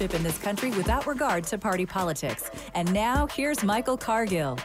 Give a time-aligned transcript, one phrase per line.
[0.00, 2.50] in this country without regard to party politics.
[2.74, 4.58] And now, here's Michael Cargill.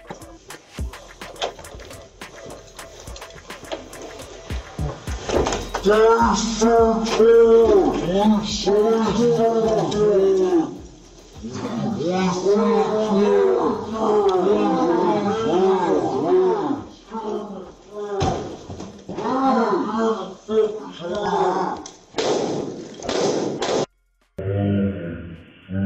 [25.70, 25.80] Good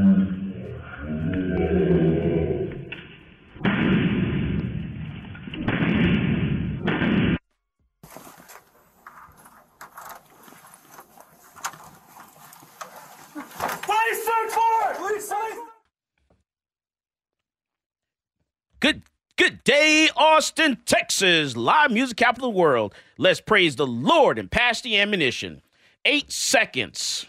[19.36, 22.94] good day, Austin, Texas, live music capital of the world.
[23.18, 25.62] Let's praise the Lord and pass the ammunition.
[26.04, 27.26] Eight seconds.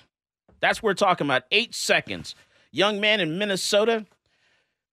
[0.64, 1.44] That's what we're talking about.
[1.52, 2.36] Eight seconds.
[2.72, 4.06] Young man in Minnesota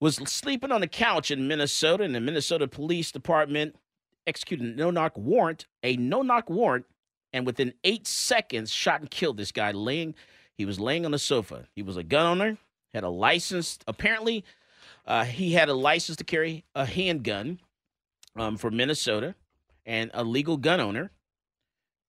[0.01, 3.77] was sleeping on the couch in Minnesota, and the Minnesota Police Department
[4.27, 6.87] executed a no-knock warrant, a no-knock warrant,
[7.33, 10.17] and within eight seconds shot and killed this guy laying.
[10.55, 11.69] He was laying on the sofa.
[11.73, 12.59] He was a gun owner,
[12.93, 13.79] had a license.
[13.87, 14.45] Apparently,
[15.07, 17.61] uh, he had a license to carry a handgun
[18.35, 19.37] um, for Minnesota
[19.87, 21.13] and a legal gun owner.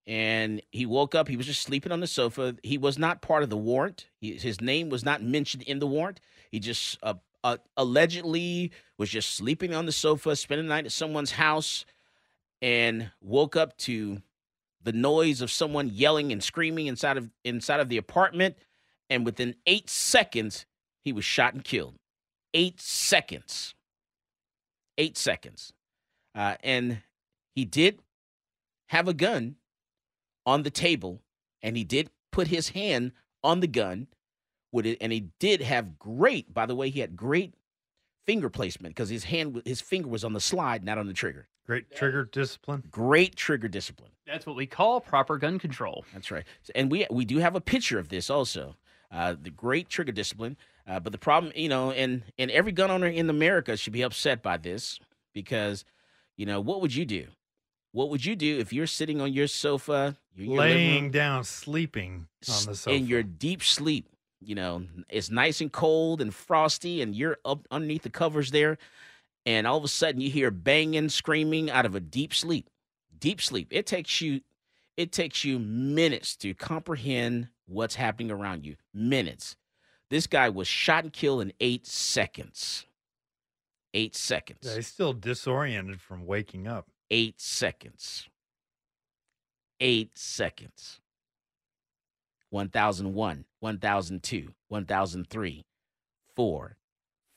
[0.08, 1.28] And he woke up.
[1.28, 2.56] He was just sleeping on the sofa.
[2.64, 4.08] He was not part of the warrant.
[4.20, 6.20] He, his name was not mentioned in the warrant.
[6.50, 10.92] He just uh, uh, allegedly was just sleeping on the sofa, spending the night at
[10.92, 11.86] someone's house,
[12.62, 14.22] and woke up to
[14.84, 18.56] the noise of someone yelling and screaming inside of inside of the apartment.
[19.10, 20.66] And within eight seconds,
[21.04, 21.96] he was shot and killed
[22.54, 23.76] eight seconds.
[24.98, 25.74] Eight seconds.
[26.36, 27.02] Uh, and
[27.56, 28.00] he did
[28.88, 29.56] have a gun
[30.46, 31.22] on the table,
[31.62, 33.12] and he did put his hand
[33.44, 34.08] on the gun
[34.72, 37.54] with it, and he did have great, by the way, he had great
[38.26, 41.48] finger placement because his hand, his finger was on the slide, not on the trigger.
[41.66, 42.84] Great trigger discipline.
[42.90, 44.12] Great trigger discipline.
[44.26, 46.06] That's what we call proper gun control.
[46.14, 46.44] That's right.
[46.76, 48.76] And we we do have a picture of this also.
[49.12, 50.58] Uh, the great trigger discipline.
[50.88, 54.02] Uh, but the problem, you know, and and every gun owner in America should be
[54.02, 55.00] upset by this
[55.34, 55.86] because,
[56.36, 57.28] you know, what would you do?
[57.94, 62.28] What would you do if you're sitting on your sofa, your Laying room, down, sleeping
[62.50, 62.96] on the sofa.
[62.96, 64.08] in your deep sleep?
[64.40, 68.78] You know, it's nice and cold and frosty, and you're up underneath the covers there,
[69.46, 72.70] and all of a sudden you hear banging, screaming out of a deep sleep.
[73.20, 73.68] Deep sleep.
[73.70, 74.42] It takes you,
[74.98, 78.78] it takes you minutes to comprehend what's happening around you.
[78.94, 79.56] Minutes.
[80.10, 82.86] This guy was shot and killed in eight seconds.
[83.94, 84.60] Eight seconds.
[84.64, 86.88] Yeah, he's still disoriented from waking up.
[87.12, 88.30] Eight seconds.
[89.82, 91.02] Eight seconds.
[92.52, 95.66] 1001, 1002, 1003,
[96.36, 96.78] 4,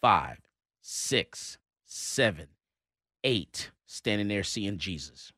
[0.01, 0.39] 5,
[0.81, 2.47] 6, 7,
[3.25, 3.71] 8.
[3.87, 5.33] Standing there seeing Jesus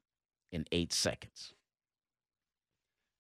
[0.52, 1.54] in eight seconds.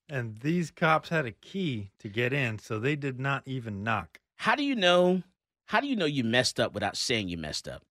[0.08, 4.20] And these cops had a key to get in, so they did not even knock.
[4.36, 5.22] How do you know?
[5.66, 7.82] How do you know you messed up without saying you messed up?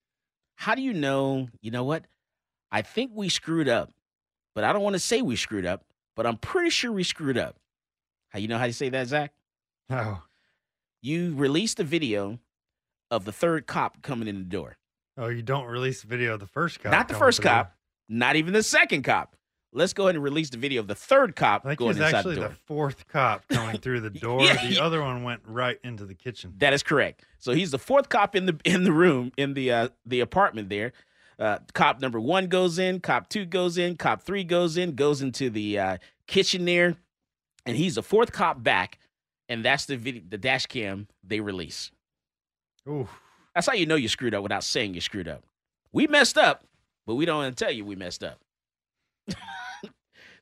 [0.56, 2.06] how do you know, you know what?
[2.72, 3.92] I think we screwed up,
[4.54, 5.84] but I don't want to say we screwed up,
[6.16, 7.58] but I'm pretty sure we screwed up.
[8.30, 9.32] How you know how to say that, Zach?
[9.90, 10.24] Oh,
[11.02, 12.40] You released a video
[13.12, 14.78] of the third cop coming in the door.
[15.18, 16.92] oh, you don't release the video of the first cop.
[16.92, 17.50] Not the first through.
[17.52, 17.76] cop,
[18.10, 19.36] not even the second cop.
[19.72, 22.16] Let's go ahead and release the video of the third cop I think going inside
[22.16, 24.42] actually the the, fourth cop coming through the door.
[24.42, 24.82] Yeah, the yeah.
[24.82, 26.54] other one went right into the kitchen.
[26.58, 27.24] That is correct.
[27.40, 30.70] So he's the fourth cop in the in the room in the uh, the apartment
[30.70, 30.94] there.
[31.38, 35.22] Uh, cop number one goes in, cop two goes in, cop three goes in, goes
[35.22, 35.98] into the uh,
[36.28, 36.96] kitchen there,
[37.66, 39.00] and he's the fourth cop back,
[39.50, 41.92] and that's the video, the dash cam they release.
[42.88, 43.08] Ooh,
[43.54, 45.44] That's how you know you screwed up without saying you screwed up.
[45.92, 46.64] We messed up,
[47.06, 48.40] but we don't want to tell you we messed up.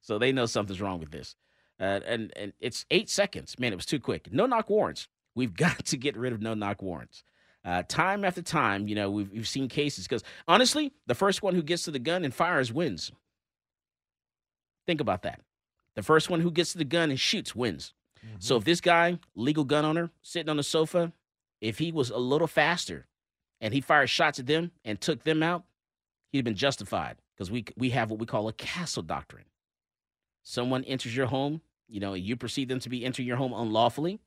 [0.02, 1.36] so they know something's wrong with this.
[1.80, 3.58] Uh, and and it's eight seconds.
[3.58, 4.32] Man, it was too quick.
[4.32, 5.08] No knock warrants.
[5.36, 7.24] We've got to get rid of no knock warrants.
[7.66, 11.56] Uh, time after time, you know, we've, we've seen cases because honestly, the first one
[11.56, 13.12] who gets to the gun and fires wins.
[14.86, 15.40] Think about that.
[15.96, 17.94] The first one who gets to the gun and shoots wins.
[18.40, 21.12] So if this guy, legal gun owner, sitting on the sofa,
[21.60, 23.06] if he was a little faster
[23.60, 25.64] and he fired shots at them and took them out,
[26.32, 29.46] he'd have been justified because we we have what we call a castle doctrine.
[30.44, 34.20] Someone enters your home, you know, you perceive them to be entering your home unlawfully,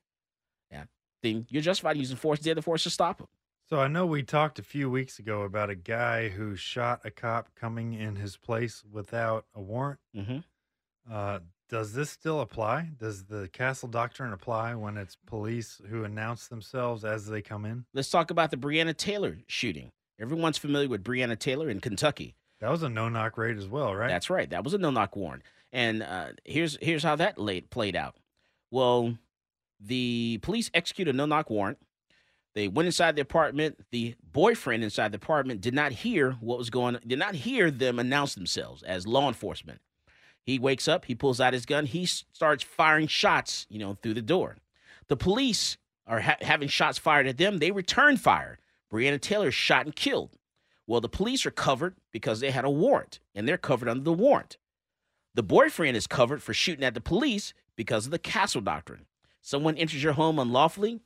[0.71, 0.85] yeah,
[1.23, 3.29] then you're justified in using force, deadly force to stop them.
[3.69, 7.11] So I know we talked a few weeks ago about a guy who shot a
[7.11, 9.99] cop coming in his place without a warrant.
[10.15, 10.39] hmm
[11.11, 12.91] Uh, does this still apply?
[12.97, 17.87] Does the castle doctrine apply when it's police who announce themselves as they come in?
[17.93, 19.91] Let's talk about the Breonna Taylor shooting.
[20.21, 22.37] Everyone's familiar with Breonna Taylor in Kentucky.
[22.61, 24.09] That was a no knock raid as well, right?
[24.09, 24.49] That's right.
[24.49, 25.43] That was a no knock warrant.
[25.73, 28.17] And uh, here's here's how that laid, played out.
[28.71, 29.19] Well,
[29.81, 31.79] the police executed a no knock warrant.
[32.55, 33.79] They went inside the apartment.
[33.91, 36.97] The boyfriend inside the apartment did not hear what was going.
[36.97, 39.81] on, Did not hear them announce themselves as law enforcement.
[40.43, 41.05] He wakes up.
[41.05, 41.85] He pulls out his gun.
[41.87, 43.67] He starts firing shots.
[43.69, 44.57] You know, through the door.
[45.09, 45.77] The police
[46.07, 47.59] are ha- having shots fired at them.
[47.59, 48.59] They return fire.
[48.91, 50.31] Breonna Taylor is shot and killed.
[50.87, 54.13] Well, the police are covered because they had a warrant, and they're covered under the
[54.13, 54.57] warrant.
[55.35, 59.07] The boyfriend is covered for shooting at the police because of the castle doctrine.
[59.47, 60.99] Someone enters your home unlawfully,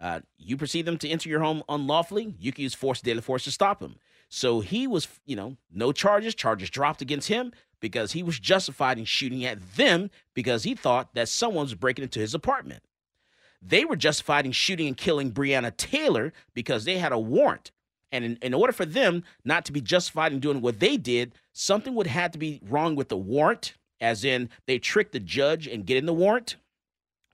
[0.00, 3.44] uh, you perceive them to enter your home unlawfully, you can use force, deadly force
[3.44, 4.00] to stop them.
[4.28, 8.98] So he was, you know, no charges, charges dropped against him because he was justified
[8.98, 12.82] in shooting at them because he thought that someone was breaking into his apartment.
[13.62, 17.70] They were justified in shooting and killing Breonna Taylor because they had a warrant.
[18.10, 21.32] And in, in order for them not to be justified in doing what they did,
[21.52, 25.68] something would have to be wrong with the warrant, as in they tricked the judge
[25.68, 26.56] and getting the warrant,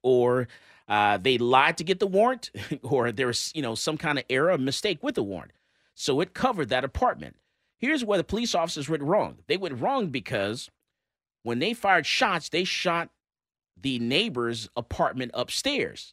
[0.03, 0.49] or
[0.91, 2.51] uh, they lied to get the warrant,
[2.83, 5.53] or there was you know some kind of error, or mistake with the warrant.
[5.95, 7.37] So it covered that apartment.
[7.79, 9.39] Here's where the police officers went wrong.
[9.47, 10.69] They went wrong because
[11.43, 13.11] when they fired shots, they shot
[13.81, 16.13] the neighbor's apartment upstairs.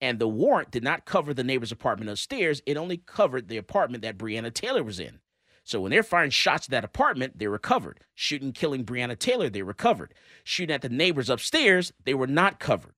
[0.00, 2.62] And the warrant did not cover the neighbor's apartment upstairs.
[2.66, 5.20] It only covered the apartment that Breonna Taylor was in.
[5.64, 8.00] So when they're firing shots at that apartment, they were covered.
[8.14, 10.12] Shooting, killing Breonna Taylor, they were covered.
[10.42, 12.94] Shooting at the neighbors upstairs, they were not covered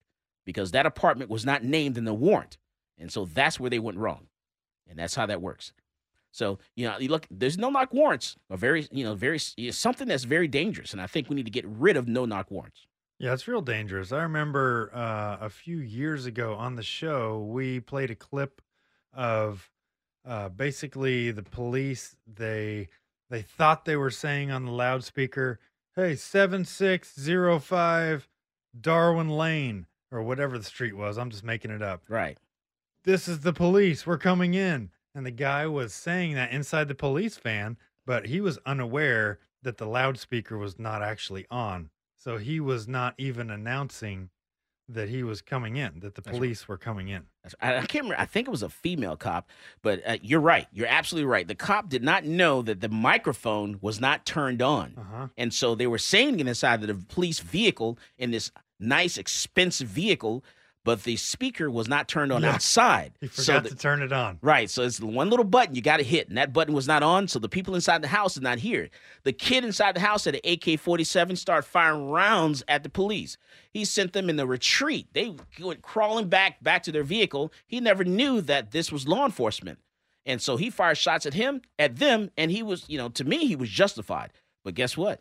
[0.46, 2.56] because that apartment was not named in the warrant.
[2.96, 4.28] And so that's where they went wrong.
[4.88, 5.72] And that's how that works.
[6.30, 10.08] So, you know, you look, there's no knock warrants are very, you know, very, something
[10.08, 10.92] that's very dangerous.
[10.92, 12.86] And I think we need to get rid of no knock warrants.
[13.18, 14.12] Yeah, it's real dangerous.
[14.12, 18.60] I remember uh, a few years ago on the show, we played a clip
[19.14, 19.70] of
[20.26, 22.16] uh, basically the police.
[22.26, 22.88] They
[23.30, 25.58] they thought they were saying on the loudspeaker,
[25.94, 28.28] "Hey, seven six zero five
[28.78, 32.02] Darwin Lane or whatever the street was." I'm just making it up.
[32.08, 32.38] Right.
[33.04, 34.06] This is the police.
[34.06, 34.90] We're coming in.
[35.14, 39.78] And the guy was saying that inside the police van, but he was unaware that
[39.78, 41.88] the loudspeaker was not actually on.
[42.16, 44.28] So he was not even announcing
[44.88, 46.34] that he was coming in, that the That's right.
[46.34, 47.22] police were coming in.
[47.42, 48.20] That's- I, I can't remember.
[48.20, 49.48] I think it was a female cop,
[49.82, 50.68] but uh, you're right.
[50.72, 51.48] You're absolutely right.
[51.48, 54.94] The cop did not know that the microphone was not turned on.
[54.96, 55.26] Uh huh.
[55.36, 59.88] And so they were saying it inside of the police vehicle in this nice, expensive
[59.88, 60.44] vehicle,
[60.84, 62.52] but the speaker was not turned on Yeah.
[62.54, 63.12] outside.
[63.20, 64.38] He So forgot the- to turn it on.
[64.40, 64.70] Right.
[64.70, 67.26] So it's one little button you got to hit, and that button was not on.
[67.26, 68.92] So the people inside the house did not hear it.
[69.24, 73.36] The kid inside the house had an AK 47, started firing rounds at the police.
[73.72, 75.08] He sent them in the retreat.
[75.12, 77.52] They went crawling back back to their vehicle.
[77.66, 79.80] He never knew that this was law enforcement.
[80.24, 83.24] And so he fired shots at him, at them, and he was, you know, to
[83.24, 84.32] me, he was justified.
[84.64, 85.20] But guess what?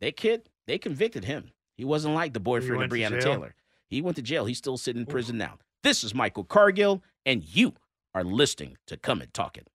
[0.00, 1.52] That kid, they convicted him.
[1.78, 3.22] He wasn't like the boyfriend of went Breonna?
[3.22, 3.54] Taylor.
[3.86, 4.46] He went to jail.
[4.46, 5.58] He's still sitting in prison now.
[5.84, 7.74] This is Michael Cargill, and you
[8.16, 9.68] are listening to Come and Talk It.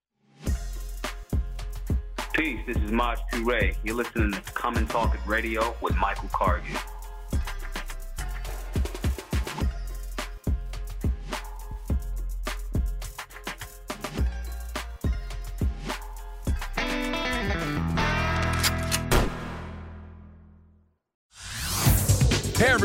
[2.33, 3.73] Peace, this is Maj Toure.
[3.85, 6.77] You're listening to Come and Talk It Radio with Michael Cargill.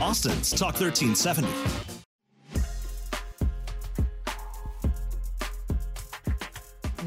[0.00, 1.48] Austin's Talk 1370.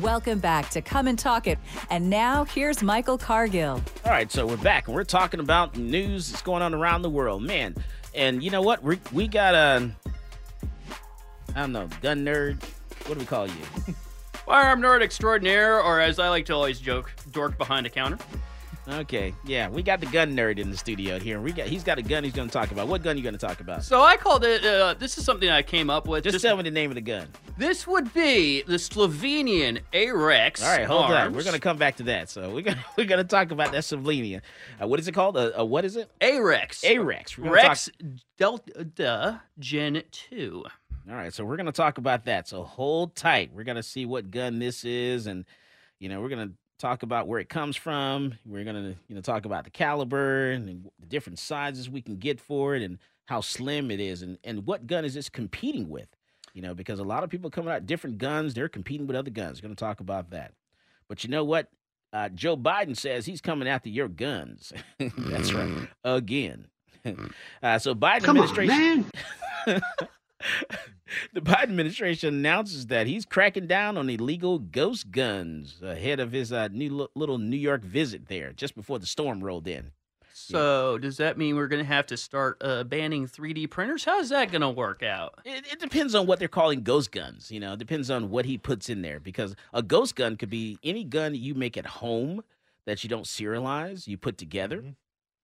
[0.02, 1.58] Welcome back to Come and Talk It.
[1.90, 3.82] And now here's Michael Cargill.
[4.04, 7.10] All right, so we're back and we're talking about news that's going on around the
[7.10, 7.76] world, man.
[8.14, 8.84] And you know what?
[8.84, 9.90] We we got a
[11.56, 12.62] I don't know, gun nerd.
[13.08, 13.54] What do we call you?
[14.46, 18.18] Firearm nerd extraordinaire, or as I like to always joke, dork behind a counter.
[18.88, 21.42] Okay, yeah, we got the gun nerd in the studio here.
[21.42, 22.88] We got he's got a gun he's going to talk about.
[22.88, 23.84] What gun are you going to talk about?
[23.84, 24.64] So I called it.
[24.64, 26.24] Uh, this is something I came up with.
[26.24, 27.28] Just, tell me the name of the gun.
[27.58, 30.64] This would be the Slovenian Arex.
[30.64, 31.34] All right, hold on.
[31.34, 32.30] We're going to come back to that.
[32.30, 34.42] So we're going to we're going to talk about that Slovenian.
[34.80, 35.36] Uh, what is it called?
[35.36, 36.12] Uh, uh, what is it?
[36.22, 36.84] Arex.
[36.84, 37.40] Arex.
[37.40, 40.64] We're gonna Delta Gen 2.
[41.10, 42.48] All right, so we're going to talk about that.
[42.48, 43.52] So hold tight.
[43.54, 45.46] We're going to see what gun this is, and
[46.00, 48.36] you know, we're going to talk about where it comes from.
[48.46, 50.68] We're going to you know talk about the caliber and
[51.00, 54.66] the different sizes we can get for it, and how slim it is, and and
[54.66, 56.08] what gun is this competing with?
[56.54, 59.30] You know, because a lot of people coming out different guns, they're competing with other
[59.32, 59.60] guns.
[59.62, 60.54] We're going to talk about that.
[61.10, 61.68] But you know what?
[62.14, 64.72] Uh, Joe Biden says he's coming after your guns.
[65.00, 66.68] That's right, again.
[67.62, 69.06] Uh, so Biden Come on, administration.
[69.68, 69.82] man.
[71.34, 76.52] the Biden administration announces that he's cracking down on illegal ghost guns ahead of his
[76.52, 79.92] uh, new little New York visit there, just before the storm rolled in.
[80.38, 84.04] So does that mean we're going to have to start uh, banning 3D printers?
[84.04, 85.40] How's that going to work out?
[85.46, 87.50] It, it depends on what they're calling ghost guns.
[87.50, 90.50] You know, it depends on what he puts in there because a ghost gun could
[90.50, 92.44] be any gun you make at home
[92.86, 94.84] that you don't serialize, you put together.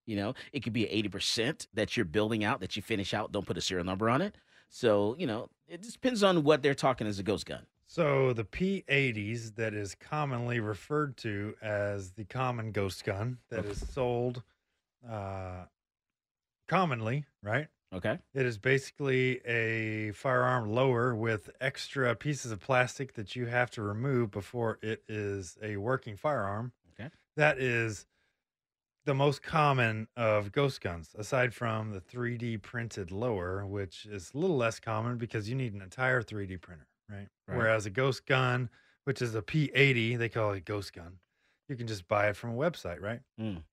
[0.05, 3.31] You know, it could be eighty percent that you're building out that you finish out,
[3.31, 4.35] don't put a serial number on it.
[4.71, 7.65] So you know, it just depends on what they're talking as a ghost gun.
[7.85, 13.85] So the P80s that is commonly referred to as the common ghost gun that is
[13.89, 14.43] sold
[15.07, 15.65] uh,
[16.69, 17.67] commonly, right?
[17.93, 18.17] Okay.
[18.33, 23.81] It is basically a firearm lower with extra pieces of plastic that you have to
[23.81, 26.71] remove before it is a working firearm.
[26.93, 27.09] Okay.
[27.35, 28.05] That is
[29.05, 34.37] the most common of ghost guns, aside from the 3D printed lower, which is a
[34.37, 37.27] little less common because you need an entire 3D printer, right?
[37.47, 37.57] Right.
[37.57, 38.69] Whereas a ghost gun,
[39.05, 41.17] which is a P80, they call it a ghost gun,
[41.67, 43.21] you can just buy it from a website, right?
[43.39, 43.63] Mm.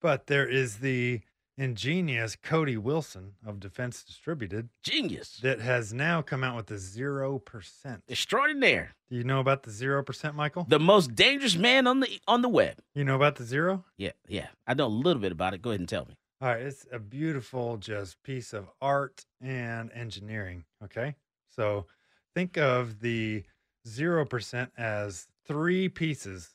[0.00, 1.20] But there is the
[1.58, 5.38] ingenious Cody Wilson of Defense Distributed Genius.
[5.42, 8.00] that has now come out with the 0%.
[8.08, 8.94] Extraordinaire.
[9.10, 10.64] Do you know about the 0%, Michael?
[10.68, 12.78] The most dangerous man on the on the web.
[12.94, 13.84] You know about the zero?
[13.98, 14.48] Yeah, yeah.
[14.66, 15.62] I know a little bit about it.
[15.62, 16.14] Go ahead and tell me.
[16.40, 20.64] All right, it's a beautiful just piece of art and engineering.
[20.82, 21.14] Okay,
[21.54, 21.86] so
[22.34, 23.44] think of the
[23.86, 26.50] zero percent as three pieces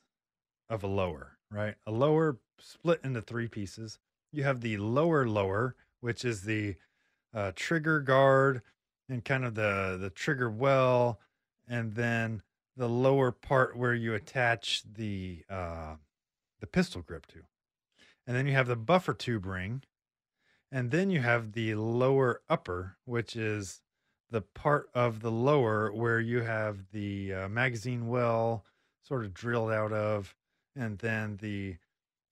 [0.69, 1.75] of a lower, right?
[1.85, 3.97] A lower split into three pieces.
[4.37, 6.75] You have the lower lower, which is the
[7.33, 8.61] uh, trigger guard
[9.09, 11.19] and kind of the the trigger well,
[11.67, 12.43] and then
[12.75, 15.95] the lower part where you attach the uh,
[16.59, 17.39] the pistol grip to.
[18.27, 19.81] And then you have the buffer tube ring
[20.71, 23.81] and then you have the lower upper which is
[24.29, 28.65] the part of the lower where you have the uh, magazine well
[29.01, 30.35] sort of drilled out of
[30.75, 31.77] and then the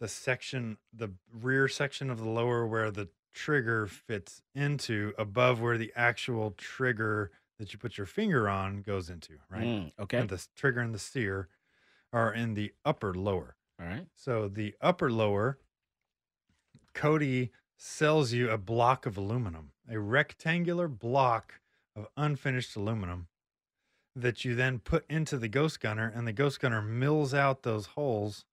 [0.06, 5.78] the section the rear section of the lower where the trigger fits into above where
[5.80, 10.18] the actual trigger that you put your finger on goes into right Mm, okay.
[10.20, 11.48] and the trigger and the sear
[12.14, 14.06] are in the upper lower All right.
[14.16, 15.58] So the upper lower,
[16.94, 21.60] Cody sells you a block of aluminum, a rectangular block
[21.96, 23.28] of unfinished aluminum
[24.16, 27.88] that you then put into the ghost gunner, and the ghost gunner mills out those
[27.88, 28.46] holes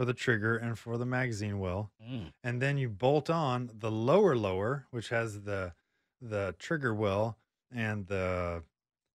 [0.00, 1.90] for the trigger and for the magazine well.
[2.02, 2.32] Mm.
[2.42, 5.74] And then you bolt on the lower lower, which has the
[6.22, 7.36] the trigger well
[7.70, 8.62] and the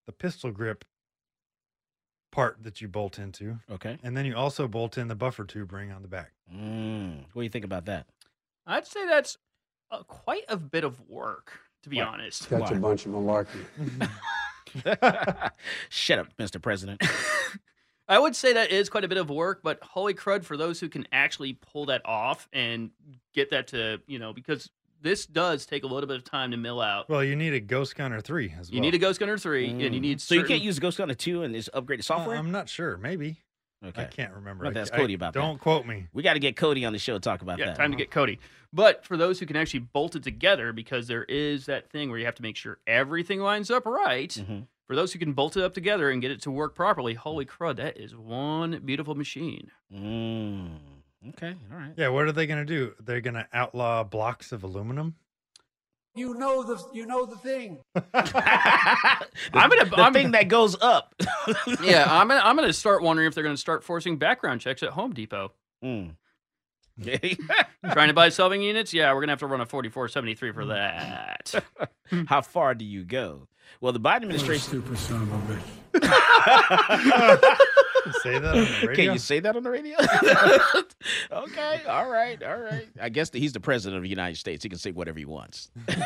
[0.06, 0.84] the pistol grip
[2.30, 3.58] part that you bolt into.
[3.68, 3.98] Okay.
[4.04, 6.30] And then you also bolt in the buffer tube ring on the back.
[6.54, 7.24] Mm.
[7.32, 8.06] What do you think about that?
[8.64, 9.38] I'd say that's
[9.90, 12.06] uh, quite a bit of work, to be What?
[12.06, 12.48] honest.
[12.48, 12.76] That's Why?
[12.76, 13.64] a bunch of malarkey.
[15.88, 16.62] Shut up, Mr.
[16.62, 17.02] President.
[18.08, 20.78] I would say that is quite a bit of work, but holy crud for those
[20.80, 22.90] who can actually pull that off and
[23.34, 24.70] get that to, you know, because
[25.02, 27.08] this does take a little bit of time to mill out.
[27.08, 28.74] Well, you need a Ghost Gunner 3 as well.
[28.76, 30.20] You need a Ghost Gunner 3, and you need Mm.
[30.20, 32.36] so you can't use Ghost Gunner 2 and just upgrade the Uh, software?
[32.36, 32.96] I'm not sure.
[32.96, 33.42] Maybe.
[33.84, 34.02] okay.
[34.02, 34.64] I can't remember.
[34.66, 35.40] I'm gonna I- Cody about that.
[35.40, 36.06] Don't quote me.
[36.12, 37.76] We got to get Cody on the show to talk about yeah, that.
[37.76, 38.38] time to get Cody.
[38.72, 42.18] But for those who can actually bolt it together, because there is that thing where
[42.18, 44.30] you have to make sure everything lines up right.
[44.30, 44.66] Mhm.
[44.86, 47.44] For those who can bolt it up together and get it to work properly, holy
[47.44, 49.70] crud, that is one beautiful machine.
[49.92, 50.78] Mm.
[51.30, 51.54] Okay.
[51.72, 51.92] All right.
[51.96, 52.94] Yeah, what are they going to do?
[53.00, 55.16] They're going to outlaw blocks of aluminum?
[56.14, 57.78] You know the you know the thing.
[58.14, 61.14] I'm gonna, The I'm, thing that goes up.
[61.82, 64.90] yeah, I'm gonna, I'm gonna start wondering if they're gonna start forcing background checks at
[64.90, 65.52] Home Depot.
[65.84, 66.16] Mm.
[67.02, 68.94] Trying to buy selving units?
[68.94, 71.54] Yeah, we're gonna have to run a 4473 for that.
[72.28, 73.46] How far do you go?
[73.80, 74.68] Well, the Biden administration.
[74.68, 75.62] Stupid son of a bitch.
[78.22, 78.94] Say that on the radio?
[78.94, 79.96] Can you say that on the radio?
[81.32, 82.86] okay, all right, all right.
[83.00, 84.62] I guess that he's the president of the United States.
[84.62, 85.70] He can say whatever he wants.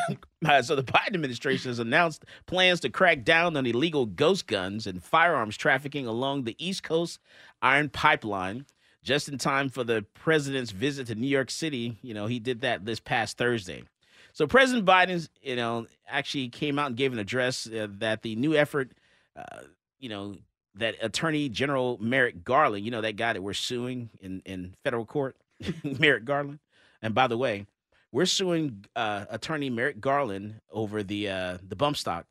[0.43, 4.87] Uh, so the Biden administration has announced plans to crack down on illegal ghost guns
[4.87, 7.19] and firearms trafficking along the East Coast
[7.61, 8.65] Iron Pipeline.
[9.03, 12.61] Just in time for the president's visit to New York City, you know, he did
[12.61, 13.83] that this past Thursday.
[14.33, 18.35] So President Biden, you know, actually came out and gave an address uh, that the
[18.35, 18.91] new effort,
[19.35, 19.61] uh,
[19.99, 20.35] you know,
[20.75, 25.05] that Attorney General Merrick Garland, you know, that guy that we're suing in, in federal
[25.05, 25.35] court,
[25.83, 26.59] Merrick Garland.
[27.01, 27.65] And by the way,
[28.11, 32.25] we're suing uh, Attorney Merrick Garland over the uh, the bump stock.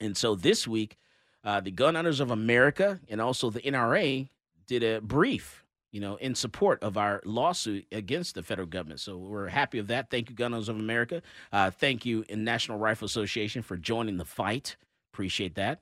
[0.00, 0.96] And so this week,
[1.44, 4.28] uh, the Gun Owners of America and also the NRA
[4.66, 9.00] did a brief, you know, in support of our lawsuit against the federal government.
[9.00, 10.10] So we're happy of that.
[10.10, 11.22] Thank you, Gun Owners of America.
[11.52, 14.76] Uh, thank you, National Rifle Association, for joining the fight.
[15.12, 15.80] Appreciate that.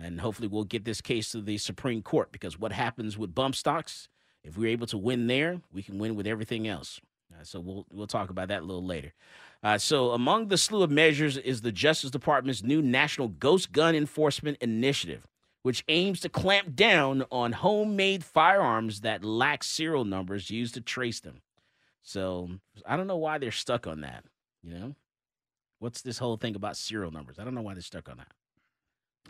[0.00, 3.56] And hopefully we'll get this case to the Supreme Court because what happens with bump
[3.56, 4.08] stocks,
[4.44, 7.00] if we're able to win there, we can win with everything else.
[7.32, 9.12] Uh, so we'll we'll talk about that a little later.
[9.62, 13.94] Uh, so among the slew of measures is the Justice Department's new National Ghost Gun
[13.94, 15.26] Enforcement Initiative,
[15.62, 21.20] which aims to clamp down on homemade firearms that lack serial numbers used to trace
[21.20, 21.42] them.
[22.02, 22.48] So
[22.86, 24.24] I don't know why they're stuck on that.
[24.62, 24.94] You know,
[25.78, 27.38] what's this whole thing about serial numbers?
[27.38, 28.28] I don't know why they're stuck on that.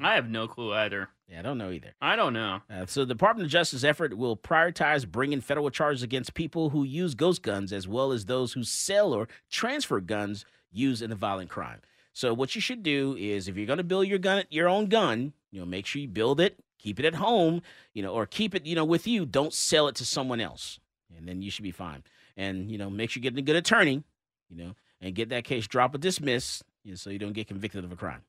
[0.01, 1.09] I have no clue either.
[1.29, 1.95] Yeah, I don't know either.
[2.01, 2.61] I don't know.
[2.71, 6.85] Uh, so the Department of Justice effort will prioritize bringing federal charges against people who
[6.85, 11.17] use ghost guns as well as those who sell or transfer guns used in a
[11.17, 11.81] violent crime.
[12.19, 14.87] So what you should do is if you're going to build your gun your own
[14.87, 17.63] gun, you know, make sure you build it, keep it at home,
[17.95, 19.25] you know, or keep it, you know, with you.
[19.25, 20.81] Don't sell it to someone else.
[21.17, 22.03] And then you should be fine.
[22.37, 24.03] And, you know, make sure you get a good attorney,
[24.51, 27.47] you know, and get that case drop or dismiss, you know, so you don't get
[27.47, 28.23] convicted of a crime.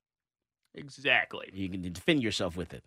[0.76, 1.50] Exactly.
[1.52, 2.84] You can defend yourself with it.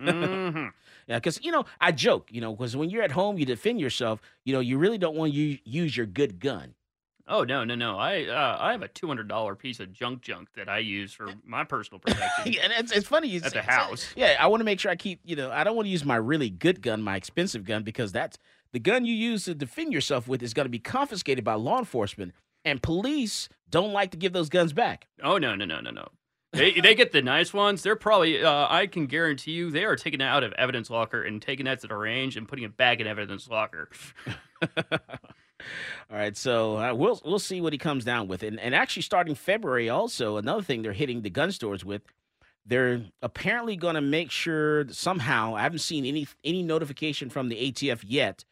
[0.00, 0.72] Mhm.
[1.06, 3.78] Yeah, because you know I joke, you know, because when you're at home, you defend
[3.78, 4.22] yourself.
[4.46, 6.72] You know, you really don't want to use your good gun.
[7.26, 7.98] Oh no, no, no!
[7.98, 11.12] I uh, I have a two hundred dollar piece of junk junk that I use
[11.14, 12.54] for my personal protection.
[12.62, 14.12] and it's, it's funny you At say- the house.
[14.14, 15.20] Yeah, I want to make sure I keep.
[15.24, 18.12] You know, I don't want to use my really good gun, my expensive gun, because
[18.12, 18.36] that's
[18.72, 21.78] the gun you use to defend yourself with is going to be confiscated by law
[21.78, 22.34] enforcement,
[22.64, 25.06] and police don't like to give those guns back.
[25.22, 26.08] Oh no, no, no, no, no!
[26.52, 27.82] They they get the nice ones.
[27.82, 31.22] They're probably uh, I can guarantee you they are taking it out of evidence locker
[31.22, 33.88] and taking that to the range and putting it back in evidence locker.
[36.10, 39.02] All right, so uh, we'll we'll see what he comes down with, and and actually
[39.02, 42.02] starting February, also another thing they're hitting the gun stores with,
[42.66, 47.72] they're apparently going to make sure somehow I haven't seen any any notification from the
[47.72, 48.44] ATF yet,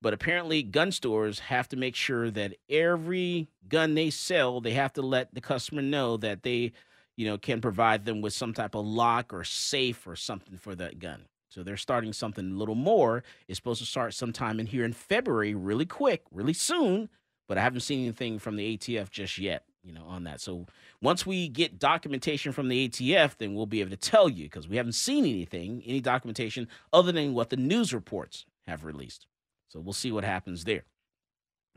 [0.00, 4.92] but apparently gun stores have to make sure that every gun they sell, they have
[4.94, 6.72] to let the customer know that they,
[7.16, 10.74] you know, can provide them with some type of lock or safe or something for
[10.74, 11.26] that gun.
[11.52, 13.22] So they're starting something a little more.
[13.46, 17.10] It's supposed to start sometime in here in February, really quick, really soon.
[17.46, 20.40] But I haven't seen anything from the ATF just yet, you know, on that.
[20.40, 20.66] So
[21.02, 24.66] once we get documentation from the ATF, then we'll be able to tell you because
[24.66, 29.26] we haven't seen anything, any documentation other than what the news reports have released.
[29.68, 30.84] So we'll see what happens there.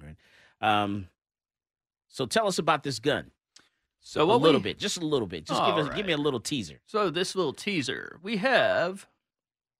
[0.01, 0.15] All right.
[0.61, 1.07] Um,
[2.07, 3.31] so tell us about this gun.
[3.99, 5.45] So a little we- bit, just a little bit.
[5.45, 6.79] Just give us, give me a little teaser.
[6.85, 9.07] So this little teaser, we have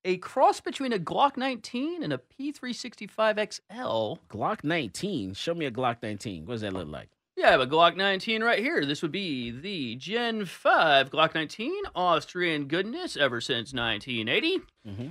[0.05, 4.21] a cross between a Glock 19 and a P365 XL.
[4.29, 5.33] Glock 19.
[5.33, 6.45] Show me a Glock 19.
[6.45, 7.09] What does that look like?
[7.35, 8.85] Yeah, I have a Glock 19 right here.
[8.85, 14.59] This would be the Gen 5 Glock 19, Austrian goodness ever since 1980.
[14.87, 15.07] Mm-hmm.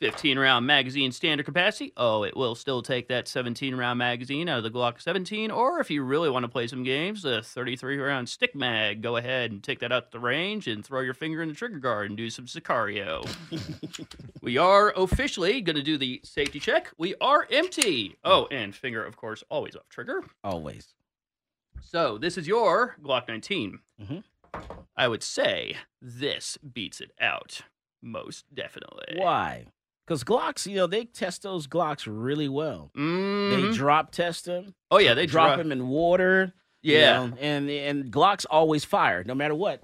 [0.00, 1.92] 15 round magazine standard capacity.
[1.96, 5.50] Oh, it will still take that 17 round magazine out of the Glock 17.
[5.50, 9.02] Or if you really want to play some games, the 33 round stick mag.
[9.02, 11.78] Go ahead and take that out the range and throw your finger in the trigger
[11.78, 13.26] guard and do some Sicario.
[14.42, 16.90] we are officially going to do the safety check.
[16.96, 18.16] We are empty.
[18.24, 20.22] Oh, and finger, of course, always off trigger.
[20.44, 20.94] Always.
[21.80, 23.78] So this is your Glock 19.
[24.00, 24.22] Mhm.
[24.96, 27.62] I would say this beats it out.
[28.00, 29.16] Most definitely.
[29.16, 29.66] Why?
[30.08, 32.90] Because Glocks, you know, they test those Glocks really well.
[32.96, 33.50] Mhm.
[33.70, 34.74] They drop test them.
[34.90, 36.54] Oh yeah, they drop drop them in water.
[36.82, 37.26] you Yeah.
[37.26, 39.82] know, and and Glocks always fire, no matter what.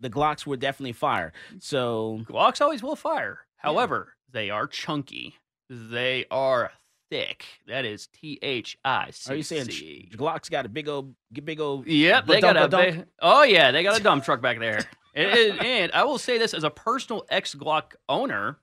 [0.00, 1.32] The Glocks will definitely fire.
[1.60, 3.40] So Glocks always will fire.
[3.56, 5.34] However, they are chunky.
[5.68, 6.70] They are
[7.10, 7.44] thick.
[7.66, 9.32] That is T H I C.
[9.32, 11.86] are you saying Glocks got a big old, big old?
[11.86, 13.08] Yep, they got a badunk-a-dunk?
[13.20, 14.88] oh yeah, they got a dump truck back there.
[15.14, 18.58] and, and- and I will say this as a personal ex Glock owner,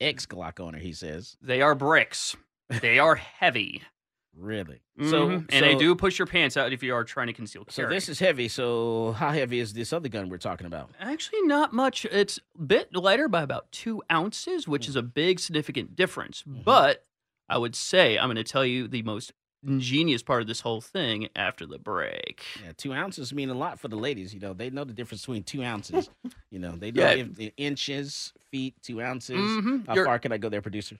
[0.00, 0.78] ex Glock owner.
[0.78, 2.36] He says they are bricks.
[2.68, 3.82] They are heavy.
[4.36, 4.80] really.
[5.00, 7.64] So So and they do push your pants out if you are trying to conceal
[7.68, 8.48] So this is heavy.
[8.48, 10.90] So how heavy is this other gun we're talking about?
[11.00, 12.04] Actually, not much.
[12.06, 16.42] It's a bit lighter by about two ounces, which is a big, significant difference.
[16.42, 16.62] Mm-hmm.
[16.62, 17.04] But
[17.48, 19.32] I would say I'm going to tell you the most
[19.66, 22.42] ingenious part of this whole thing after the break.
[22.64, 24.32] Yeah, two ounces mean a lot for the ladies.
[24.34, 26.08] You know, they know the difference between two ounces.
[26.50, 27.10] you know, they know Yeah.
[27.22, 29.36] if the inches, feet, two ounces.
[29.36, 29.86] Mhm.
[29.86, 30.98] How You're- far can I go there, producer?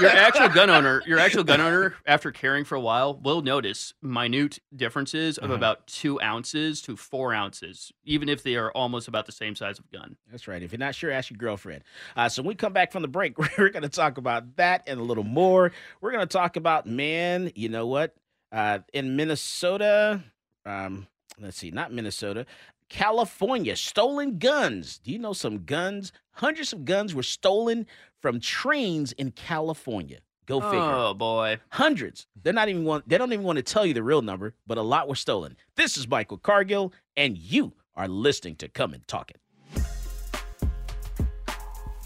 [0.00, 3.94] Your actual gun owner, your actual gun owner, after carrying for a while, will notice
[4.02, 5.54] minute differences of Uh-huh.
[5.54, 9.78] about two ounces to four ounces, even if they are almost about the same size
[9.78, 10.16] of gun.
[10.30, 10.62] That's right.
[10.62, 11.84] If you're not sure, ask your girlfriend.
[12.16, 14.82] Uh, so when we come back from the break, we're going to talk about that
[14.88, 15.70] and a little more.
[16.00, 18.14] We're going to talk about, man, you know what?
[18.50, 20.22] Uh, in Minnesota,
[20.66, 21.06] um,
[21.40, 22.46] let's see, not Minnesota,
[22.88, 24.98] California, stolen guns.
[24.98, 26.12] Do you know some guns?
[26.32, 27.86] Hundreds of guns were stolen
[28.20, 30.18] from trains in California.
[30.46, 30.80] Go figure.
[30.80, 31.58] Oh boy.
[31.70, 32.26] Hundreds.
[32.42, 33.06] They're not even want.
[33.06, 35.56] They don't even want to tell you the real number, but a lot were stolen.
[35.76, 39.40] This is Michael Cargill, and you are listening to Come and Talk It.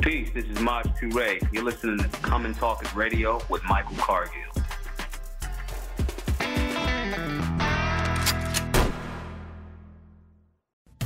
[0.01, 1.41] Peace, this is Maj Toure.
[1.53, 4.52] You're listening to Come and Talk It Radio with Michael Cargill.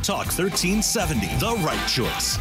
[0.06, 2.38] Talk 1370, the right choice.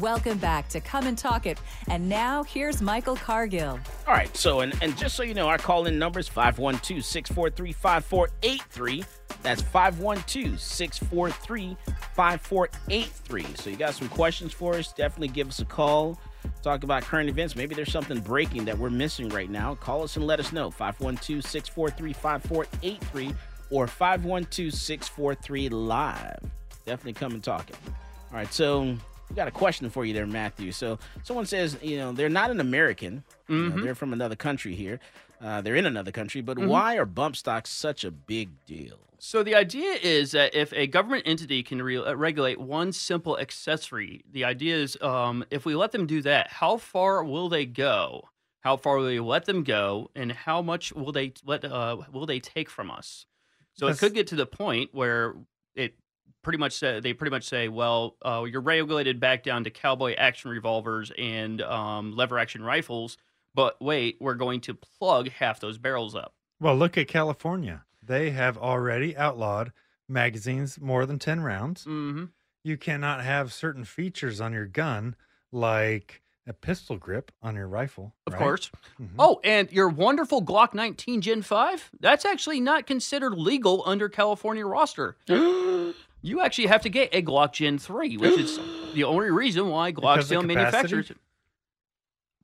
[0.00, 1.58] Welcome back to Come and Talk It.
[1.90, 3.78] And now here's Michael Cargill.
[4.08, 4.34] All right.
[4.34, 9.04] So, and, and just so you know, our call in number is 512 643 5483.
[9.42, 11.76] That's 512 643
[12.14, 13.46] 5483.
[13.56, 14.94] So, you got some questions for us?
[14.94, 16.18] Definitely give us a call.
[16.62, 17.56] Talk about current events.
[17.56, 19.74] Maybe there's something breaking that we're missing right now.
[19.76, 20.70] Call us and let us know.
[20.70, 23.34] 512 643 5483
[23.70, 26.38] or 512 643 live.
[26.86, 27.76] Definitely come and talk it.
[27.86, 28.52] All right.
[28.52, 28.82] So,
[29.28, 30.72] we got a question for you there, Matthew.
[30.72, 33.82] So, someone says, you know, they're not an American, you know, Mhm.
[33.84, 35.00] they're from another country here.
[35.42, 36.68] Uh, they're in another country, but Mhm.
[36.68, 39.00] why are bump stocks such a big deal?
[39.18, 43.38] So the idea is that if a government entity can re- uh, regulate one simple
[43.38, 47.66] accessory, the idea is um, if we let them do that, how far will they
[47.66, 48.28] go?
[48.60, 52.26] How far will we let them go, and how much will they let uh, will
[52.26, 53.26] they take from us?
[53.74, 55.34] So That's- it could get to the point where
[55.74, 55.96] it
[56.42, 60.14] pretty much say, they pretty much say, well, uh, you're regulated back down to cowboy
[60.14, 63.16] action revolvers and um, lever action rifles,
[63.54, 66.34] but wait, we're going to plug half those barrels up.
[66.60, 67.84] Well, look at California.
[68.02, 69.72] They have already outlawed
[70.08, 71.84] magazines more than 10 rounds.
[71.84, 72.26] Mm-hmm.
[72.64, 75.16] You cannot have certain features on your gun,
[75.50, 78.14] like a pistol grip on your rifle.
[78.26, 78.38] Of right?
[78.38, 78.70] course.
[79.00, 79.10] Mhm.
[79.18, 84.66] Oh, and your wonderful Glock 19 Gen 5, that's actually not considered legal under California
[84.66, 85.16] roster.
[85.26, 88.58] you actually have to get a Glock Gen 3, which is
[88.94, 91.16] the only reason why Glock still manufactures it.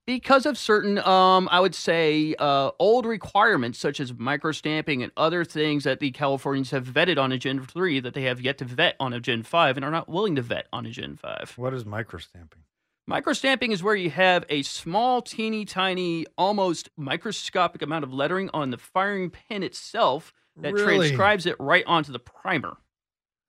[0.09, 5.45] Because of certain, um, I would say, uh, old requirements such as microstamping and other
[5.45, 8.65] things that the Californians have vetted on a Gen 3 that they have yet to
[8.65, 11.53] vet on a Gen 5 and are not willing to vet on a Gen 5.
[11.57, 12.63] What is microstamping?
[13.07, 18.71] Microstamping is where you have a small, teeny tiny, almost microscopic amount of lettering on
[18.71, 21.09] the firing pin itself that Really?
[21.09, 22.79] transcribes it right onto the primer.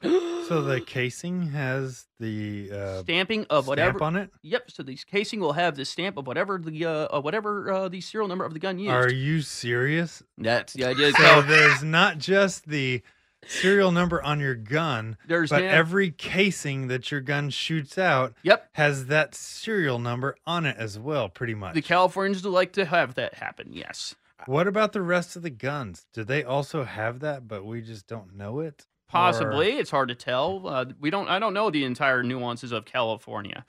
[0.02, 4.32] So the casing has the uh, Stamping of whatever stamp on it.
[4.42, 4.72] Yep.
[4.72, 8.28] So the casing will have the stamp of whatever the uh, whatever uh, the serial
[8.28, 8.92] number of the gun used.
[8.92, 10.24] Are you serious?
[10.38, 11.12] That's the idea.
[11.12, 13.04] So there's not just the
[13.46, 18.70] serial number on your gun, There's but every casing that your gun shoots out Yep.
[18.74, 21.74] has that serial number on it as well, pretty much.
[21.76, 23.70] the Californians would like to have that happen.
[23.72, 24.16] Yes.
[24.46, 26.06] what about the rest of the guns?
[26.14, 28.86] Do they also have that, but we just don't know it?
[29.10, 29.72] Or- Possibly.
[29.74, 30.67] It's hard to tell.
[30.67, 31.28] Uh, we don't.
[31.28, 33.65] I don't know the entire nuances of California.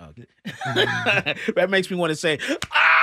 [0.00, 0.26] Okay.
[1.54, 2.38] that makes me want to say,
[2.72, 2.99] ah!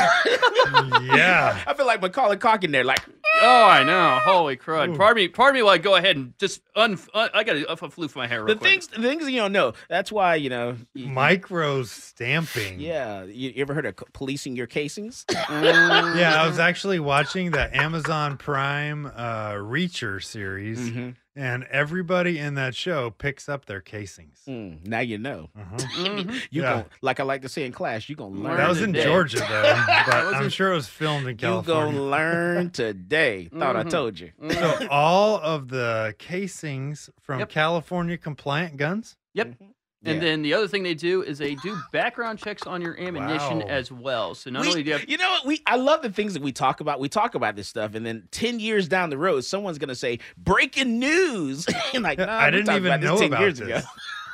[1.02, 1.58] Yeah.
[1.66, 3.00] I feel like Macaulay Culkin there, like,
[3.42, 4.18] Oh, I know.
[4.22, 4.90] Holy crud!
[4.94, 4.96] Ooh.
[4.98, 5.28] Pardon me.
[5.28, 5.62] Pardon me.
[5.62, 6.98] While I go ahead and just un.
[7.14, 8.40] un I got a, a floof my hair.
[8.44, 8.70] Real the quick.
[8.70, 9.72] things, the things you don't know.
[9.88, 10.76] That's why you know.
[10.94, 12.80] you- you- Micro stamping.
[12.80, 15.24] Yeah, you, you ever heard of policing your casings?
[15.50, 21.14] Yeah, I was actually watching the Amazon Prime uh, Reacher series, Mhm.
[21.36, 24.40] And everybody in that show picks up their casings.
[24.48, 25.48] Mm, now you know.
[25.58, 26.24] Uh-huh.
[26.50, 26.72] You Yeah.
[26.74, 28.56] gon' like I like to say in class, you gonna learn.
[28.56, 29.04] That was in today.
[29.04, 31.92] Georgia, though, but was I'm in- sure it was filmed in California.
[31.92, 32.00] You California.
[32.00, 33.48] gonna learn today.
[33.56, 33.90] Thought I Mhm.
[33.90, 34.32] told you.
[34.50, 37.48] So all of the casings from Yep.
[37.50, 39.16] California compliant guns.
[39.34, 39.54] Yep.
[40.02, 40.20] And Yeah.
[40.20, 43.66] then the other thing they do is they do background checks on your ammunition Wow.
[43.68, 44.34] as well.
[44.34, 45.46] So not We- only do you have you know what?
[45.46, 47.00] We I love the things that we talk about.
[47.00, 50.18] We talk about this stuff, and then ten years down the road, someone's gonna say
[50.38, 51.66] breaking news.
[51.94, 53.68] and like, nah, I didn't even about this know 10 about years this.
[53.68, 53.80] ago.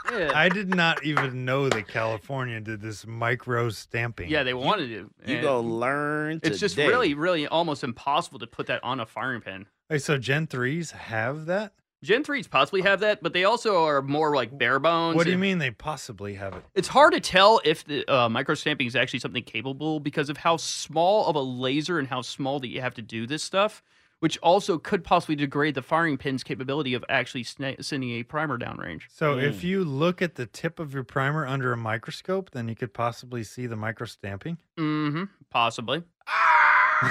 [0.18, 4.30] yeah, I did not even know that California did this micro stamping.
[4.30, 5.10] yeah they wanted to.
[5.32, 6.40] You go gonna learn.
[6.44, 9.66] It's just really, really almost impossible to put that on a firing pin.
[9.88, 11.72] Hey, so Gen threes have that?
[12.06, 15.16] Gen 3s possibly have that, but they also are more like bare bones.
[15.16, 16.62] What do you and- mean they possibly have it?
[16.74, 20.36] It's hard to tell if the uh, micro stamping is actually something capable because of
[20.38, 23.82] how small of a laser and how small that you have to do this stuff,
[24.20, 28.56] which also could possibly degrade the firing pin's capability of actually sna- sending a primer
[28.56, 29.02] downrange.
[29.08, 29.42] So Mm.
[29.42, 32.94] if you look at the tip of your primer under a microscope, then you could
[32.94, 34.58] possibly see the micro stamping.
[34.78, 35.24] Mm-hmm.
[35.50, 36.04] Possibly.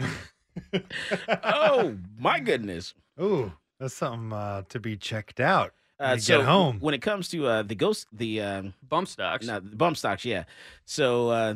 [1.44, 2.94] oh my goodness.
[3.20, 5.72] Ooh, that's something uh, to be checked out.
[5.98, 6.78] when Uh, you so get home.
[6.80, 9.46] when it comes to uh, the ghost, the um, Bump stocks.
[9.46, 10.44] no, the bump stocks, yeah.
[10.84, 11.54] So uh,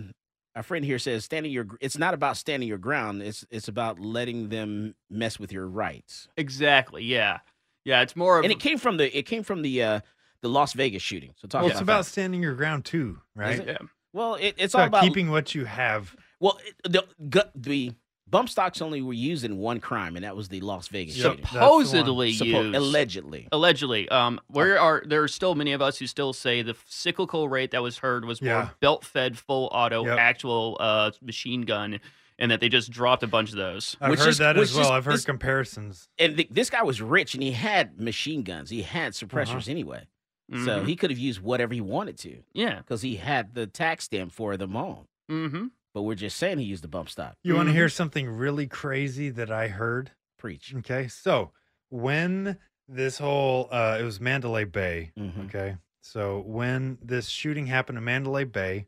[0.55, 1.67] our friend here says standing your.
[1.81, 3.23] It's not about standing your ground.
[3.23, 6.29] It's it's about letting them mess with your rights.
[6.37, 7.03] Exactly.
[7.05, 7.39] Yeah.
[7.85, 8.03] Yeah.
[8.03, 10.01] It's more of And it came from the it came from the uh,
[10.43, 11.33] the Las Vegas shooting.
[11.37, 12.11] So talk Well, it's about that.
[12.11, 13.59] standing your ground too, right?
[13.59, 13.67] it?
[13.67, 13.79] yeah.
[14.13, 16.15] Well, it, it's It's all about about keeping what you have.
[16.39, 17.93] Well, it, the gu- the
[18.29, 21.25] bump stocks only were used in one crime, and that was the Las Vegas Yep.
[21.25, 21.47] shooting.
[21.53, 21.85] The one.
[21.85, 22.75] supposedly Suppo- used.
[22.77, 23.49] allegedly.
[23.53, 27.49] Allegedly, um, where are there are still many of us who still say the cyclical
[27.49, 28.55] rate that was heard was Yeah.
[28.55, 30.19] more belt-fed, full auto, Yep.
[30.19, 32.01] actual uh, machine gun,
[32.39, 33.97] and that they just dropped a bunch of those.
[34.01, 34.85] I've Which heard is- that which as well.
[34.87, 36.09] is- I've heard this- comparisons.
[36.19, 38.71] And th- this guy was rich, and he had machine guns.
[38.71, 40.07] He had suppressors anyway,
[40.51, 40.87] so Mhm.
[40.89, 44.33] he could have used whatever he wanted to yeah, because he had the tax stamp
[44.33, 45.07] for them all.
[45.31, 45.67] mm-hmm.
[45.95, 47.37] But we're just saying he used the bump stock.
[47.45, 47.77] You want to Mhm.
[47.77, 50.11] hear something really crazy that I heard?
[50.37, 50.75] Preach.
[50.79, 51.53] Okay, so
[51.89, 55.13] when this whole uh, it was Mandalay Bay.
[55.17, 55.47] Mhm.
[55.47, 58.87] Okay, so when this shooting happened in Mandalay Bay,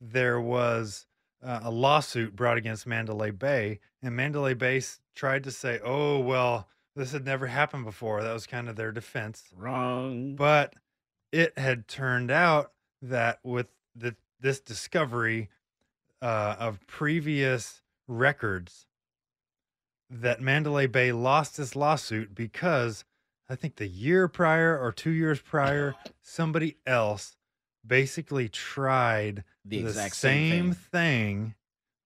[0.00, 1.06] there was
[1.42, 6.18] uh, a lawsuit brought against Mandalay Bay, and Mandalay Bay s- tried to say, "Oh
[6.18, 9.44] well, this had never happened before." That was kind of their defense.
[9.54, 10.34] Wrong.
[10.34, 10.74] But
[11.30, 15.50] it had turned out that with the, this discovery
[16.22, 18.86] uh, of previous records,
[20.08, 23.04] that Mandalay Bay lost this lawsuit because
[23.48, 27.36] I think the year prior or two years prior, somebody else
[27.86, 30.80] basically tried the the exact same same, thing.
[30.92, 31.54] thing,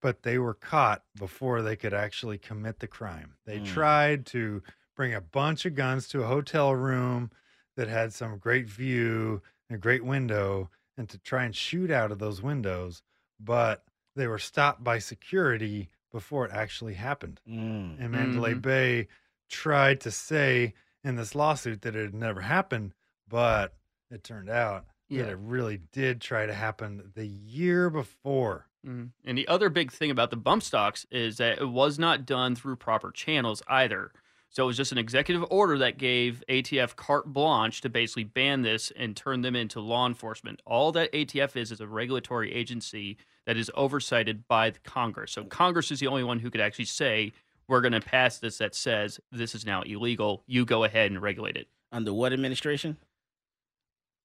[0.03, 3.35] but they were caught before they could actually commit the crime.
[3.45, 3.67] They Mm.
[3.67, 4.63] tried to
[4.97, 7.31] bring a bunch of guns to a hotel room
[7.77, 12.13] that had some great view and a great window and to try and shoot out
[12.13, 13.03] of those windows,
[13.39, 13.85] but
[14.21, 17.41] they were stopped by security before it actually happened.
[17.49, 17.97] Mm.
[17.99, 18.63] And Mandalay Mhm.
[18.63, 19.09] Bay
[19.49, 22.95] tried to say in this lawsuit that it had never happened,
[23.27, 23.75] but
[24.11, 25.23] it turned out Yeah.
[25.23, 28.67] that it really did try to happen the year before.
[28.87, 29.13] Mhm.
[29.25, 32.55] And the other big thing about the bump stocks is that it was not done
[32.55, 34.13] through proper channels either.
[34.51, 38.63] So it was just an executive order that gave ATF carte blanche to basically ban
[38.63, 40.61] this and turn them into law enforcement.
[40.67, 45.31] All that ATF is is a regulatory agency that is oversighted by the Congress.
[45.33, 47.33] So Congress is the only one who could actually say,
[47.69, 50.43] we're going to pass this that says this is now illegal.
[50.49, 51.69] You go ahead and regulate it.
[51.93, 52.97] Under what administration?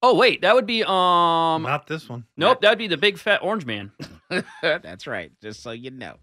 [0.07, 2.25] Oh, wait, that would be, um, Not this one.
[2.37, 3.91] nope, that'd be the big fat orange man.
[4.61, 5.31] That's right.
[5.41, 6.17] Just so you know,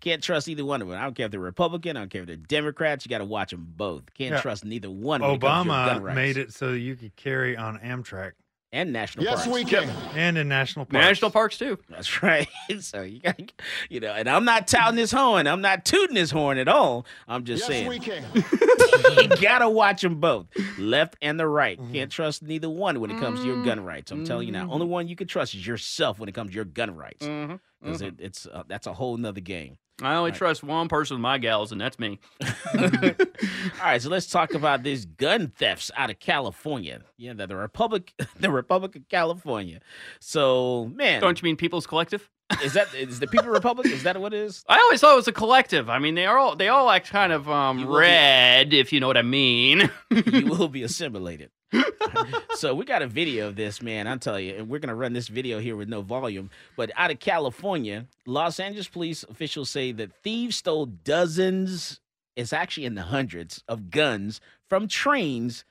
[0.00, 0.98] can't trust either one of them.
[0.98, 1.96] I don't care if they're Republican.
[1.96, 3.04] I don't care if they're Democrats.
[3.06, 4.12] You got to watch them both.
[4.14, 4.40] Can't Yeah.
[4.40, 5.20] trust neither one.
[5.20, 6.16] when it comes to your gun Obama rights.
[6.16, 8.32] made it so you could carry on Amtrak
[8.72, 9.46] and national parks.
[9.46, 9.64] Yes, parks.
[9.64, 9.88] we can.
[10.14, 11.04] and in national parks.
[11.06, 11.78] National parks too.
[11.88, 12.46] That's right.
[12.80, 13.40] so you got,
[13.88, 15.46] you know, and I'm not touting this horn.
[15.46, 17.06] I'm not tooting this horn at all.
[17.26, 18.24] I'm just Yes, saying we can.
[18.34, 20.46] you gotta watch them both,
[20.78, 21.80] left and the right.
[21.80, 21.92] Mm-hmm.
[21.92, 24.10] Can't trust neither one when it comes to your gun rights.
[24.10, 24.66] I'm telling you Mm-hmm.
[24.68, 24.72] now.
[24.72, 27.77] Only one you can trust is yourself when it comes to your gun rights, Mm-hmm.
[27.82, 29.78] Because it, it's uh, that's a whole nother game.
[30.00, 32.20] I only trust one person with my gals, and that's me.
[32.78, 32.84] All
[33.82, 37.00] right, so let's talk about these gun thefts out of California.
[37.16, 39.80] Yeah, the, the Republic, the Republic of California.
[40.20, 42.28] So, man, Don't you mean People's Collective?
[42.62, 43.88] is that is the People Republic?
[43.88, 44.64] Is that what it is?
[44.68, 45.90] I always thought it was a collective.
[45.90, 48.92] I mean, they are all they all act kind of um will be- red, if
[48.92, 49.90] you know what I mean.
[50.10, 51.50] you will be assimilated.
[52.54, 54.06] So we got a video of this, man.
[54.06, 56.50] I'll tell you, and we're gonna run this video here with no volume.
[56.76, 62.00] But out of California, Los Angeles police officials say that thieves stole dozens,
[62.36, 65.64] it's actually in the hundreds of guns from trains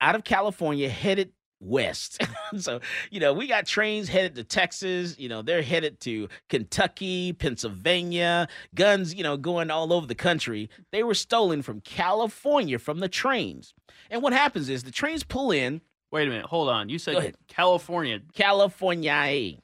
[0.00, 2.22] out of California headed west.
[2.58, 7.32] so, you know, we got trains headed to Texas, you know, they're headed to Kentucky,
[7.32, 10.70] Pennsylvania, guns, you know, going all over the country.
[10.92, 13.74] They were stolen from California from the trains.
[14.10, 15.80] And what happens is the trains pull in
[16.14, 16.88] Wait a minute, hold on.
[16.88, 17.34] You said.
[17.48, 18.20] California.
[18.34, 19.54] California.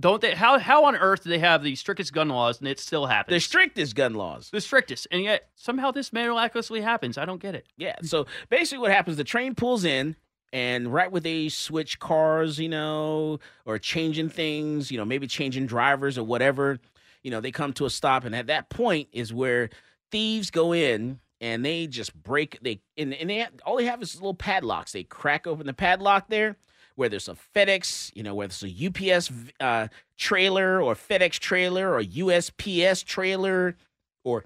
[0.00, 0.34] Don't they?
[0.34, 3.34] How how on earth do they have the strictest gun laws and it still happens?
[3.34, 4.48] The strictest gun laws.
[4.50, 7.18] the strictest, and yet somehow this miraculously happens.
[7.18, 7.66] I don't get it.
[7.76, 7.96] Yeah.
[8.04, 9.18] So basically, what happens?
[9.18, 10.16] The train pulls in,
[10.52, 15.66] and right where they switch cars, you know, or changing things, you know, maybe changing
[15.66, 16.78] drivers or whatever,
[17.22, 19.70] you know, they come to a stop, and at that point is where
[20.10, 22.58] thieves go in and they just break.
[22.62, 24.92] They and, and they have, all they have is little padlocks.
[24.92, 26.56] They crack open the padlock there.
[26.94, 29.30] Where there's a FedEx, you know, whether it's a UPS
[29.60, 33.76] uh, trailer or FedEx trailer or USPS trailer
[34.24, 34.42] or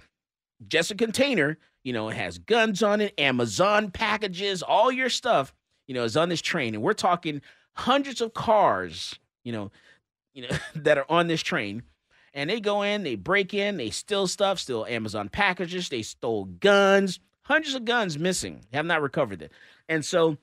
[0.68, 5.54] just a container, you know, it has guns on it, Amazon packages, all your stuff,
[5.92, 6.74] you know, is on this train.
[6.74, 7.42] And we're talking
[7.74, 9.70] hundreds of cars, you know,
[10.32, 11.82] you know, that are on this train.
[12.32, 16.46] And they go in, they break in, they steal stuff, steal Amazon packages, they stole
[16.46, 19.52] guns, hundreds of guns missing, have not recovered it.
[19.86, 20.38] And so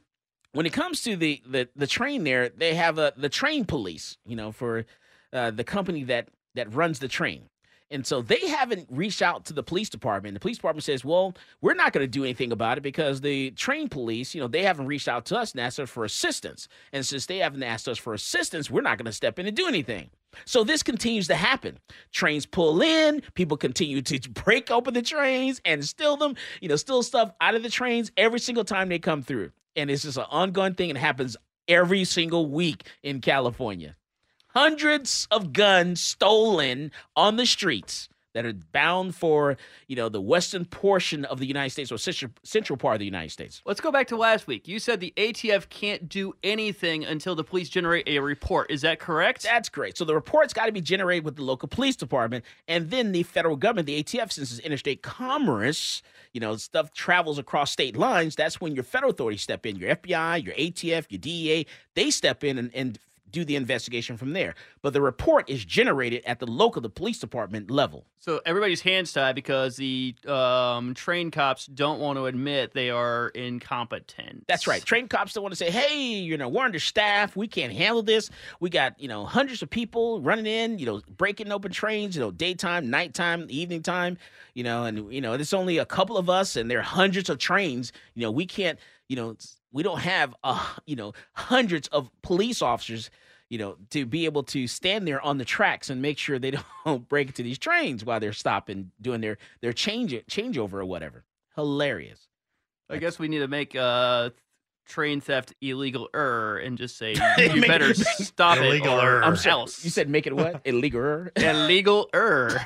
[0.52, 4.20] when it comes to the the, the train there, they have a the train police,
[4.28, 4.86] you know, for
[5.34, 7.50] uh, the company that that runs the train.
[7.92, 10.36] And so they haven't reached out to the police department.
[10.36, 13.52] The police department says, well, we're not going to do anything about it because the
[13.52, 16.68] train police, you know, they haven't reached out to us and asked us for assistance.
[16.94, 19.58] And since they haven't asked us for assistance, we're not going to step in and
[19.58, 20.12] do anything.
[20.46, 21.80] So this continues to happen.
[22.12, 26.76] Trains pull in, people continue to break open the trains and steal them, you know,
[26.76, 29.52] steal stuff out of the trains every single time they come through.
[29.76, 30.92] And it's just an ongoing thing.
[30.92, 31.36] It happens
[31.68, 33.96] every single week in California
[34.50, 39.58] hundreds of guns stolen on the streets that are bound for
[39.88, 43.06] you know the western portion of the united states or central, central part of the
[43.06, 44.68] united states Let's go back to last week.
[44.68, 48.72] You said the ATF can't do anything until the police generate a report.
[48.72, 49.44] Is that correct?
[49.44, 52.90] that's great so the report's got to be generated with the local police department and
[52.92, 56.02] then the federal government the atf since it's interstate commerce
[56.34, 59.96] you know stuff travels across state lines that's when your federal authorities step in your
[59.96, 63.00] fbi your atf your dea they step in and, and
[63.32, 67.20] do the investigation from there but the report is generated at the local the police
[67.20, 72.74] department level So everybody's hands tied because the um, train cops don't want to admit
[72.74, 74.46] they are incompetent.
[74.48, 74.84] That's right.
[74.84, 77.36] Train cops don't want to say, "Hey, you know, we're understaffed.
[77.36, 78.30] We can't handle this.
[78.60, 82.22] We got you know hundreds of people running in, you know, breaking open trains, you
[82.22, 84.18] know, daytime, nighttime, evening time,
[84.54, 87.30] you know, and you know, it's only a couple of us, and there are hundreds
[87.30, 87.92] of trains.
[88.16, 88.78] You know, we can't,
[89.10, 89.36] you know,
[89.74, 93.10] we don't have uh, you know, hundreds of police officers."
[93.52, 96.52] You know, to be able to stand there on the tracks and make sure they
[96.86, 101.26] don't break into these trains while they're stopping, doing their their change changeover or whatever.
[101.56, 102.28] Hilarious.
[102.92, 104.30] I guess we need to make uh,
[104.86, 109.20] train theft illegal er and just say you better it- stop it Illegal-er.
[109.20, 109.54] or I'm sorry.
[109.54, 109.84] else.
[109.84, 110.62] You said make it what?
[110.66, 111.02] Illegal.
[111.02, 111.32] Er.
[111.36, 112.60] illegal er.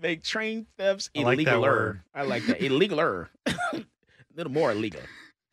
[0.00, 1.62] Make train thefts I like that illegal.
[1.62, 2.00] word.
[2.14, 2.60] I like that.
[2.62, 2.98] Illegal.
[3.00, 3.28] A
[4.36, 5.00] little more illegal.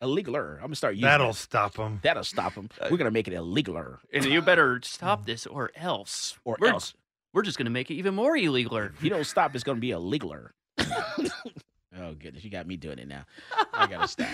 [0.02, 0.36] Illegal.
[0.36, 1.38] I'm gonna start using That'll that.
[1.38, 2.00] stop them.
[2.02, 2.70] That'll stop them.
[2.90, 3.98] We're gonna make it illegal.
[4.12, 6.38] And you better stop this or else.
[6.44, 6.94] Or we're, else.
[7.32, 8.78] We're just going to make it even more illegal.
[8.78, 10.34] If you don't stop, it's gonna be illegal.
[10.78, 13.24] oh goodness, you got me doing it now.
[13.72, 14.28] I gotta stop.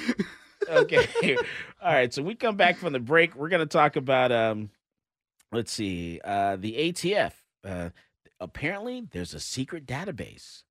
[0.68, 1.06] Okay.
[1.82, 2.12] All right.
[2.12, 3.34] So we come back from the break.
[3.34, 4.70] We're gonna talk about um,
[5.52, 7.32] let's see, uh, the ATF.
[7.64, 7.90] Uh,
[8.40, 10.62] apparently, there's a secret database,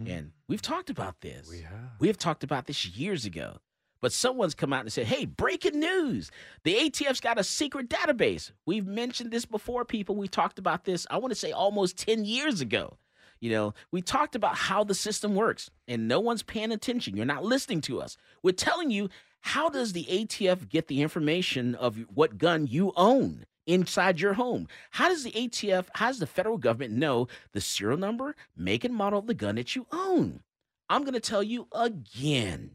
[0.00, 0.10] Mm-hmm.
[0.10, 1.48] and we've talked about this.
[1.48, 1.90] We have.
[2.00, 3.58] We have talked about this years ago,
[4.00, 6.30] But someone's come out and said, hey, breaking news.
[6.64, 8.50] The ATF's got a secret database.
[8.66, 10.16] We've mentioned this before, people.
[10.16, 12.98] We talked about this, I want to say almost 10 years ago.
[13.40, 17.16] You know, we talked about how the system works, and no one's paying attention.
[17.16, 18.16] You're not listening to us.
[18.42, 23.44] We're telling you how does the ATF get the information of what gun you own
[23.66, 24.68] inside your home?
[24.90, 28.94] How does the ATF, how does the federal government know the serial number, make and
[28.94, 30.40] model of the gun that you own?
[30.88, 32.72] I'm going to tell you again.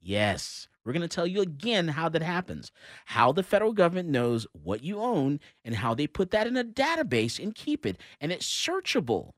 [0.00, 2.72] Yes, we're going to tell you again how that happens.
[3.06, 6.64] How the federal government knows what you own and how they put that in a
[6.64, 9.32] database and keep it, and it's searchable.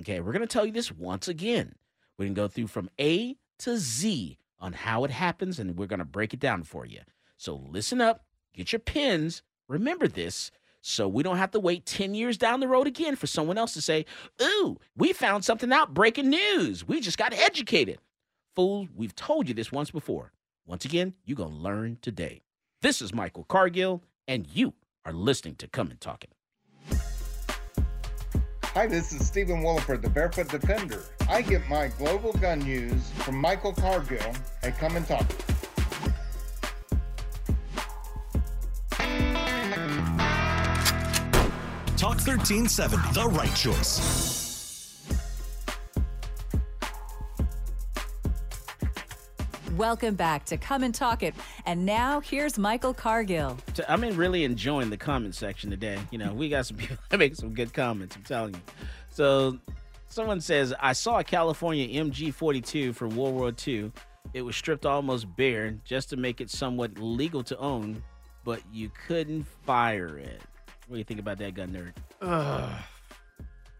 [0.00, 1.74] Okay, we're going to tell you this once again.
[2.18, 5.86] We're going to go through from A to Z on how it happens, and we're
[5.86, 7.00] going to break it down for you.
[7.36, 8.24] So listen up,
[8.54, 10.50] get your pens, remember this,
[10.82, 13.74] so we don't have to wait 10 years down the road again for someone else
[13.74, 14.04] to say,
[14.40, 16.86] Ooh, we found something out, breaking news.
[16.86, 17.98] We just got educated.
[18.54, 20.32] Fool, we've told you this once before.
[20.66, 22.42] Once again, you're going to learn today.
[22.82, 26.24] This is Michael Cargill, and you are listening to Come and Talk.
[28.74, 31.04] Hi, this is Stephen Willeford, the Barefoot Defender.
[31.28, 35.06] I get my global gun news from Michael Cargill at Come and.
[35.06, 35.26] Talk
[42.24, 44.42] 1370, the right choice.
[49.76, 51.34] Welcome back to Come and Talk It.
[51.66, 53.58] And now here's Michael Cargill.
[53.74, 55.98] So I'm in really enjoying the comment section today.
[56.12, 58.60] You know, we got some people that make some good comments, I'm telling you.
[59.10, 59.58] So
[60.06, 63.90] someone says, I saw a California MG 42 for World War II.
[64.32, 68.00] It was stripped almost bare just to make it somewhat legal to own,
[68.44, 70.40] but you couldn't fire it.
[70.86, 71.92] What do you think about that gun nerd?
[72.20, 72.82] Ugh.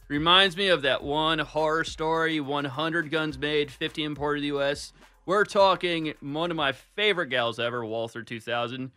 [0.08, 4.92] Reminds me of that one horror story 100 guns made, 50 imported to the U.S.
[5.24, 8.90] We're talking one of my favorite gals ever, Walther 2000.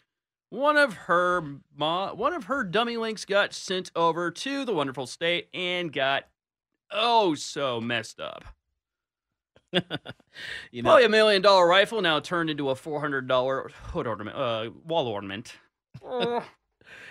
[0.50, 1.42] One of her
[1.76, 6.26] mo- one of her dummy links got sent over to the wonderful state and got
[6.92, 8.46] oh so messed up.
[10.72, 14.06] You know, Probably a million dollar rifle now turned into a four hundred dollar hood
[14.08, 15.54] ornament, uh, wall ornament.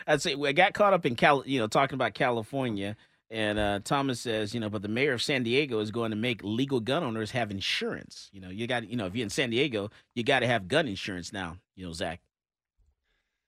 [0.07, 2.97] I'd say I got caught up in Cal, you know, talking about California,
[3.31, 6.17] and uh, Thomas says, you know, but the mayor of San Diego is going to
[6.17, 8.29] make legal gun owners have insurance.
[8.33, 10.69] You know, you got, you know, if you're in San Diego, you got to have
[10.69, 11.57] gun insurance now.
[11.75, 12.21] You know, Zach,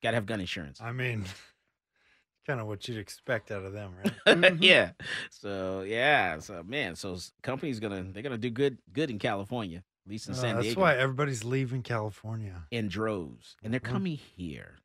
[0.03, 0.81] got to have gun insurance.
[0.81, 1.25] I mean,
[2.47, 3.93] kind of what you'd expect out of them,
[4.27, 4.55] right?
[4.61, 4.91] yeah.
[5.31, 6.39] So yeah.
[6.39, 10.35] So man, so companies gonna they're gonna do good good in California, at least in
[10.35, 12.63] Uh, San that's Diego, That's why everybody's leaving California.
[12.71, 13.85] in droves, and they're Mhm.
[13.85, 14.77] coming here.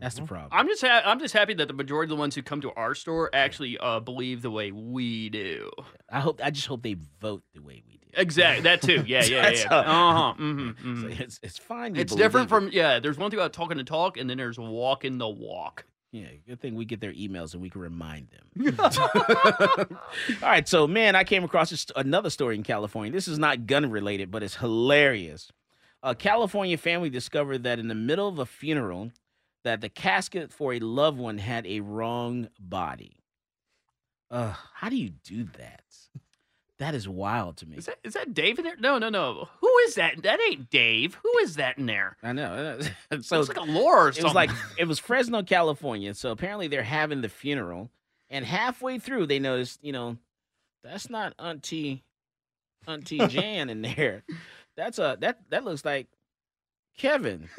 [0.00, 0.26] That's the Mhm.
[0.28, 0.48] problem.
[0.52, 2.70] I'm just ha- I'm just happy that the majority of the ones who come to
[2.72, 5.70] our store actually uh, believe the way we do.
[6.10, 6.40] I hope.
[6.42, 8.08] I just hope they vote the way we do.
[8.14, 9.04] Exactly that too.
[9.06, 9.74] Yeah, yeah, That's yeah.
[9.74, 10.34] Uh huh.
[10.34, 10.70] hmm
[11.02, 11.96] So it's it's fine.
[11.96, 12.48] It's different it.
[12.50, 13.00] from yeah.
[13.00, 15.84] There's one thing about talking the talk, and then there's walking the walk.
[16.10, 18.78] Yeah, good thing we get their emails and we can remind them.
[20.42, 23.12] All right, so man, I came across this, another story in California.
[23.12, 25.50] This is not gun related, but it's hilarious.
[26.02, 29.10] A California family discovered that in the middle of a funeral,
[29.68, 33.16] that the casket for a loved one had a wrong body.
[34.30, 35.82] Uh, how do you do that?
[36.78, 37.76] That is wild to me.
[37.76, 38.76] Is that is that Dave in there?
[38.78, 39.48] No, no, no.
[39.60, 40.22] Who is that?
[40.22, 41.18] That ain't Dave.
[41.22, 42.16] Who is that in there?
[42.22, 42.78] I know.
[43.20, 44.76] so Looks like a lore or it was like something.
[44.78, 46.14] it was Fresno, California.
[46.14, 47.90] So apparently they're having the funeral,
[48.30, 50.16] and halfway through they noticed, you know,
[50.82, 52.04] that's not Auntie
[52.86, 54.22] Auntie Jan in there.
[54.76, 56.06] That's a that that looks like
[56.96, 57.48] Kevin.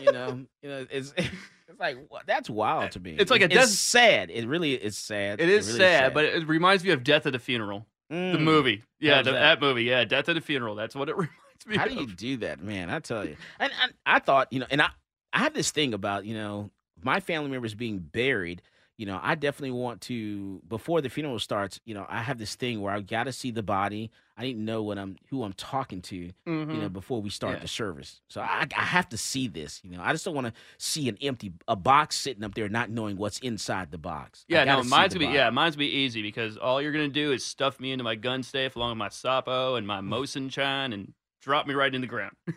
[0.00, 1.96] you know, you know, it's it's like
[2.26, 3.16] that's wild to me.
[3.18, 4.30] It's like a it's des- sad.
[4.30, 5.40] It really is sad.
[5.40, 8.40] It is really sad, but it reminds me of Death at the Funeral, the Mm.
[8.40, 8.82] movie.
[8.98, 9.38] Yeah, How's the, that?
[9.40, 9.60] that?
[9.60, 9.84] movie.
[9.84, 10.74] Yeah, Death at the Funeral.
[10.74, 11.32] That's what it reminds
[11.66, 11.80] me of.
[11.80, 12.90] How do you do that, man?
[12.90, 13.36] I tell you.
[13.58, 14.88] And, and I thought, you know, and I
[15.32, 16.70] I have this thing about, you know,
[17.02, 18.62] my family members being buried.
[19.00, 21.80] You know, I definitely want to before the funeral starts.
[21.86, 24.10] You know, I have this thing where I got to see the body.
[24.36, 26.16] I need to know what I'm who I'm talking to.
[26.16, 26.92] You know, Mhm.
[26.92, 27.60] before we start Yeah.
[27.62, 28.20] the service.
[28.28, 29.80] So I, I have to see this.
[29.82, 32.68] You know, I just don't want to see an empty a box sitting up there,
[32.68, 34.44] not knowing what's inside the box.
[34.48, 35.38] Yeah, no, mine's gonna be body.
[35.38, 38.16] yeah, mine's gonna be easy because all you're gonna do is stuff me into my
[38.16, 42.02] gun safe along with my Sapo and my Mosin Chan and drop me right in
[42.02, 42.36] the ground.
[42.46, 42.54] Yeah.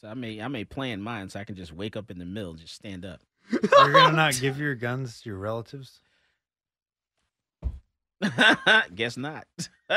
[0.00, 2.24] So I may I may plan mine so I can just wake up in the
[2.24, 3.20] middle, and just stand up.
[3.50, 6.00] You're gonna not give your guns to your relatives?
[8.94, 9.46] Guess not.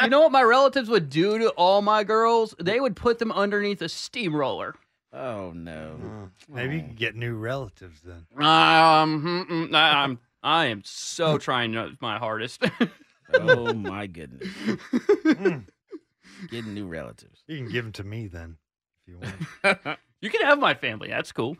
[0.01, 2.53] you know what my relatives would do to all my girls?
[2.61, 4.75] They would put them underneath a steamroller.
[5.13, 5.97] Oh no.
[6.03, 8.25] Uh, maybe you can get new relatives then.
[8.35, 12.61] Um, mm, mm, I- I'm I am so trying to- my hardest.
[13.33, 14.47] Oh my goodness.
[15.25, 15.65] Mm,
[16.49, 17.43] Getting new relatives.
[17.47, 18.57] you can give them to me then,
[19.01, 19.97] if you want.
[20.21, 21.07] You can have my family.
[21.09, 21.57] That's cool.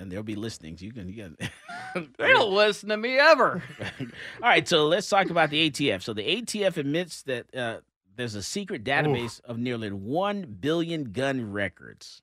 [0.00, 0.82] And there'll be listings.
[0.82, 1.08] You can.
[1.08, 1.36] You can
[2.18, 3.62] They don't listen to me ever.
[4.00, 4.06] All
[4.42, 6.02] right, so let's talk about the ATF.
[6.02, 7.78] So the ATF admits that uh,
[8.16, 12.20] there's a secret database of nearly one billion gun records.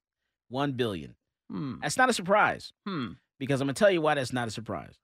[0.49, 1.15] One billion.
[1.49, 1.75] Hmm.
[1.81, 3.13] That's not a surprise Hmm.
[3.39, 4.99] because I'm gonna tell you why that's not a surprise.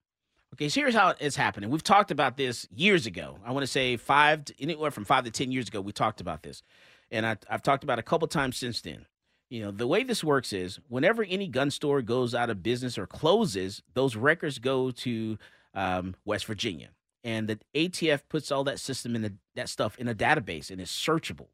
[0.55, 1.70] Okay, so here's how it's happening.
[1.70, 3.38] We've talked about this years ago.
[3.45, 5.80] I want to say five, to, anywhere from five to ten years ago.
[5.82, 6.63] We talked about this,
[7.11, 9.05] and I, I've talked about it a couple times since then.
[9.49, 12.97] You know, the way this works is whenever any gun store goes out of business
[12.97, 15.39] or closes, those records go to
[15.73, 16.89] um, West Virginia,
[17.23, 20.79] and the ATF puts all that system in the, that stuff in a database and
[20.79, 21.47] it's searchable.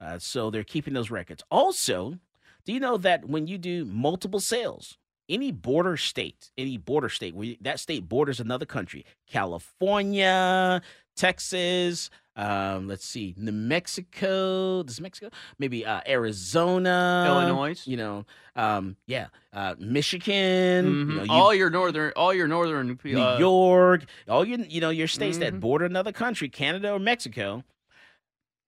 [0.00, 1.42] Uh, so they're keeping those records.
[1.50, 2.18] Also,
[2.64, 7.34] do you know that when you do multiple sales, any border state, any border state
[7.34, 10.82] where that state borders another country, California,
[11.16, 17.82] Texas, um, let's see, New Mexico, does Mexico, maybe uh, Arizona, Illinois.
[17.86, 21.16] you know, um, yeah, uh, Michigan, you Mhm.
[21.16, 24.90] know, you- all your northern, all your northern, New uh, York, all your you know
[24.90, 25.60] your states that Mhm.
[25.60, 27.64] border another country, Canada or Mexico,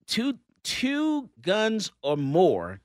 [0.07, 2.81] two two guns or more,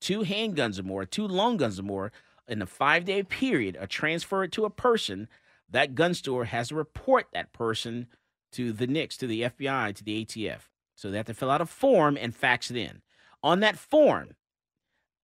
[0.00, 2.10] two handguns or more, two long guns or more
[2.48, 5.28] in a five day period are transferred to a person.
[5.68, 8.08] That gun store has to report that person
[8.52, 10.60] to the NICS, to the FBI, to the ATF.
[10.94, 13.02] So they have to fill out a form and fax it in.
[13.42, 14.30] On that form,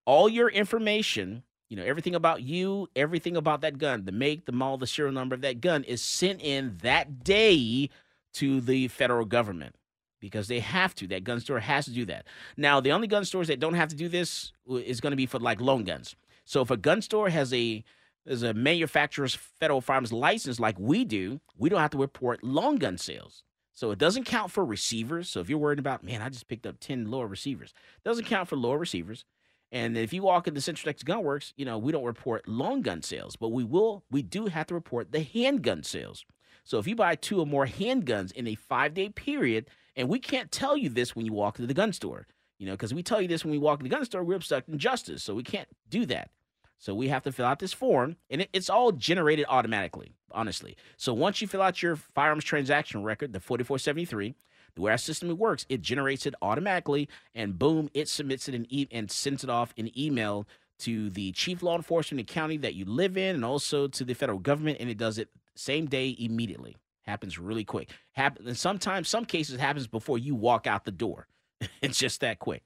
[0.06, 4.52] all your information, you know, everything about you, everything about that gun, the make, the
[4.52, 7.90] model, the serial number of that gun is sent in that day
[8.34, 9.74] to the federal government
[10.20, 11.06] because they have to.
[11.08, 12.26] That gun store has to do that.
[12.56, 15.26] Now, the only gun stores that don't have to do this is going to be
[15.26, 16.16] for like loan guns.
[16.44, 17.84] So if a gun store has a
[18.26, 22.76] is a manufacturer's federal firearms license like we do, we don't have to report long
[22.76, 23.42] gun sales.
[23.72, 25.28] So it doesn't count for receivers.
[25.28, 27.74] So if you're worried about, man, I just picked up 10 lower receivers,
[28.04, 29.24] doesn't count for lower receivers.
[29.72, 32.82] And if you walk into Central Texas Gun Works, you know, we don't report long
[32.82, 36.24] gun sales, but we will, we do have to report the handgun sales.
[36.64, 40.18] So if you buy two or more handguns in a five day period, and we
[40.18, 42.26] can't tell you this when you walk into the gun store,
[42.58, 44.36] you know, because we tell you this when we walk in the gun store, we're
[44.36, 45.22] obstructing justice.
[45.22, 46.30] So we can't do that.
[46.78, 50.76] So we have to fill out this form, and it, it's all generated automatically, honestly.
[50.96, 54.34] So once you fill out your firearms transaction record, the 4473,
[54.74, 58.66] the way our system works, it generates it automatically, and boom, it submits it in
[58.68, 60.46] e- and sends it off in email
[60.80, 64.04] to the chief law enforcement in the county that you live in, and also to
[64.04, 66.76] the federal government, and it does it same day immediately.
[67.06, 67.90] Happens really quick.
[68.12, 71.26] Happen, and sometimes, some cases, happens before you walk out the door.
[71.80, 72.62] it's just that quick.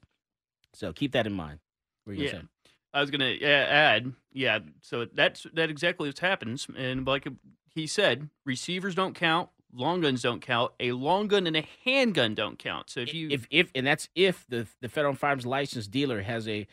[0.73, 1.59] So keep that in mind.
[2.03, 2.31] What were you Yeah.
[2.31, 2.47] gonna say?
[2.93, 4.59] I was gonna uh, add, yeah.
[4.81, 7.27] So that's that exactly what happens, and like
[7.73, 12.35] he said, receivers don't count, long guns don't count, a long gun and a handgun
[12.35, 12.89] don't count.
[12.89, 16.47] So if you if if and that's if the the federal firearms license dealer has
[16.47, 16.67] a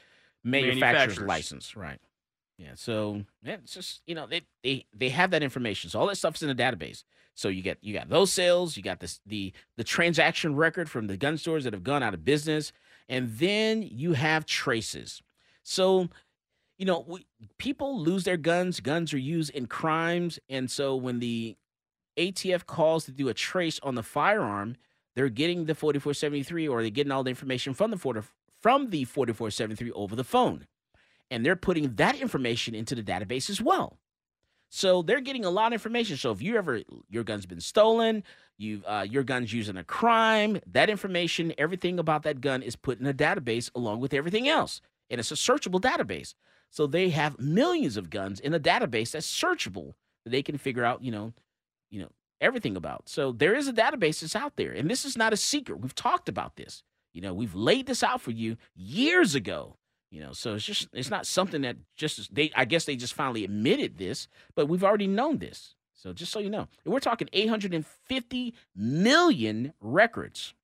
[0.45, 1.29] manufacturer's Manufacturers.
[1.29, 2.01] license, right?
[2.59, 2.73] Yeah.
[2.75, 5.91] So yeah, it's just you know they they they have that information.
[5.91, 7.05] So all that stuff's in the database.
[7.35, 11.07] So you get you got those sales, you got this the the transaction record from
[11.07, 12.73] the gun stores that have gone out of business,
[13.09, 15.23] and then you have traces.
[15.69, 16.09] So
[16.79, 17.27] you know we,
[17.59, 18.81] people lose their guns.
[18.81, 21.57] Guns are used in crimes, and so when the
[22.19, 24.77] ATF calls to do a trace on the firearm,
[25.15, 28.23] they're getting the 4473 or they're getting all the information from the 40,
[28.61, 30.67] from the 4473 over the phone.
[31.31, 33.99] And they're putting that information into the database as well.
[34.71, 36.17] So they're getting a lot of information.
[36.17, 38.25] So if you ever your gun's been stolen,
[38.57, 42.75] you uh, your gun's used in a crime, that information, everything about that gun is
[42.75, 44.81] put in a database along with everything else,
[45.11, 46.35] and it's a searchable database.
[46.71, 49.95] So they have millions of guns in a database that's searchable
[50.25, 51.33] that they can figure out, you know,
[51.91, 53.09] you know everything about.
[53.09, 55.81] So there is a database that's out there, and this is not a secret.
[55.81, 56.83] We've talked about this.
[57.13, 59.77] You know, we've laid this out for you years ago.
[60.11, 62.51] You know, so it's just it's not something that just they.
[62.55, 65.75] I guess they just finally admitted this, but we've already known this.
[65.95, 70.55] So just so you know, we're talking 850 million records.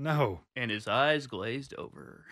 [0.00, 0.40] No.
[0.56, 2.24] And his eyes glazed over.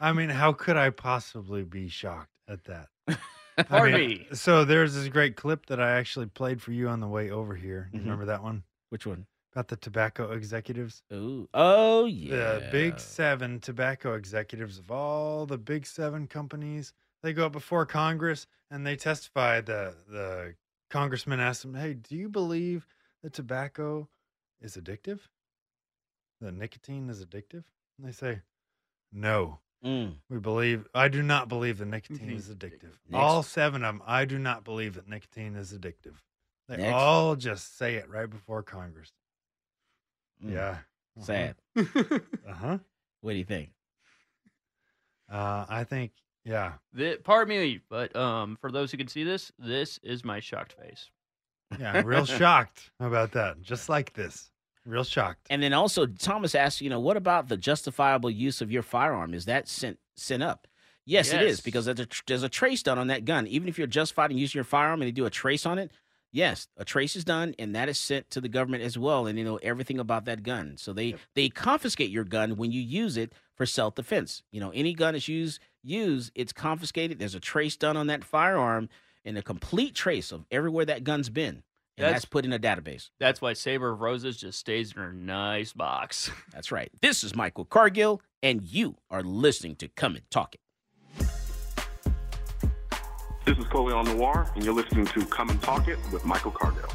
[0.00, 2.88] I mean, how could I possibly be shocked at that?
[3.08, 4.26] I Pardon mean, me.
[4.32, 7.56] So there's this great clip that I actually played for you on the way over
[7.56, 7.88] here.
[7.92, 8.04] You Mhm.
[8.04, 8.62] remember that one?
[8.90, 9.26] Which one?
[9.52, 11.02] About the tobacco executives?
[11.12, 11.48] Ooh.
[11.52, 12.58] Oh, yeah.
[12.58, 16.92] The big seven tobacco executives of all the big seven companies.
[17.22, 19.62] They go up before Congress and they testify.
[19.62, 20.54] The the
[20.90, 22.86] congressman asks them, Hey, do you believe
[23.22, 24.08] that tobacco
[24.60, 25.20] is addictive?
[26.40, 27.64] That nicotine is addictive?
[27.98, 28.40] And they say,
[29.12, 29.60] No.
[29.84, 30.14] Mm.
[30.30, 32.92] We believe I do not believe that nicotine is addictive.
[33.12, 36.14] All seven of them, I do not believe that nicotine is addictive.
[36.68, 36.94] They Next.
[36.94, 39.12] all just say it right before Congress.
[40.44, 40.52] Mm.
[40.52, 40.78] Yeah.
[41.20, 41.56] Sad.
[41.76, 42.78] Uh huh.
[43.22, 43.70] What do you think?
[45.28, 46.12] Uh, I think,
[46.44, 46.74] yeah.
[46.92, 50.74] The, pardon me, but um, for those who can see this, this is my shocked
[50.80, 51.10] face.
[51.80, 53.60] Yeah, I'm real shocked about that.
[53.62, 54.52] Just like this.
[54.86, 55.46] Real shocked.
[55.50, 59.34] And then also, Thomas asked, you know, what about the justifiable use of your firearm?
[59.34, 60.66] Is that sent sent up?
[61.04, 63.46] Yes, it is because there's a, there's a trace done on that gun.
[63.46, 65.92] Even if you're justified in using your firearm and they do a trace on it,
[66.32, 69.38] yes, a trace is done and that is sent to the government as well, and
[69.38, 70.76] you know everything about that gun.
[70.76, 74.42] So they they confiscate your gun when you use it for self defense.
[74.50, 77.18] You know, any gun is used used, it's confiscated.
[77.18, 78.88] There's a trace done on that firearm
[79.24, 81.62] and a complete trace of everywhere that gun's been,
[81.98, 83.08] and that's, That's- put in a database.
[83.18, 86.30] That's why Saber of Roses just stays in her nice box.
[86.52, 86.90] That's right.
[87.00, 90.60] This is Michael Cargill, and you are listening to Come and Talk It.
[93.46, 96.90] This is Colion Noir, and you're listening to Come and Talk It with Michael Cargill.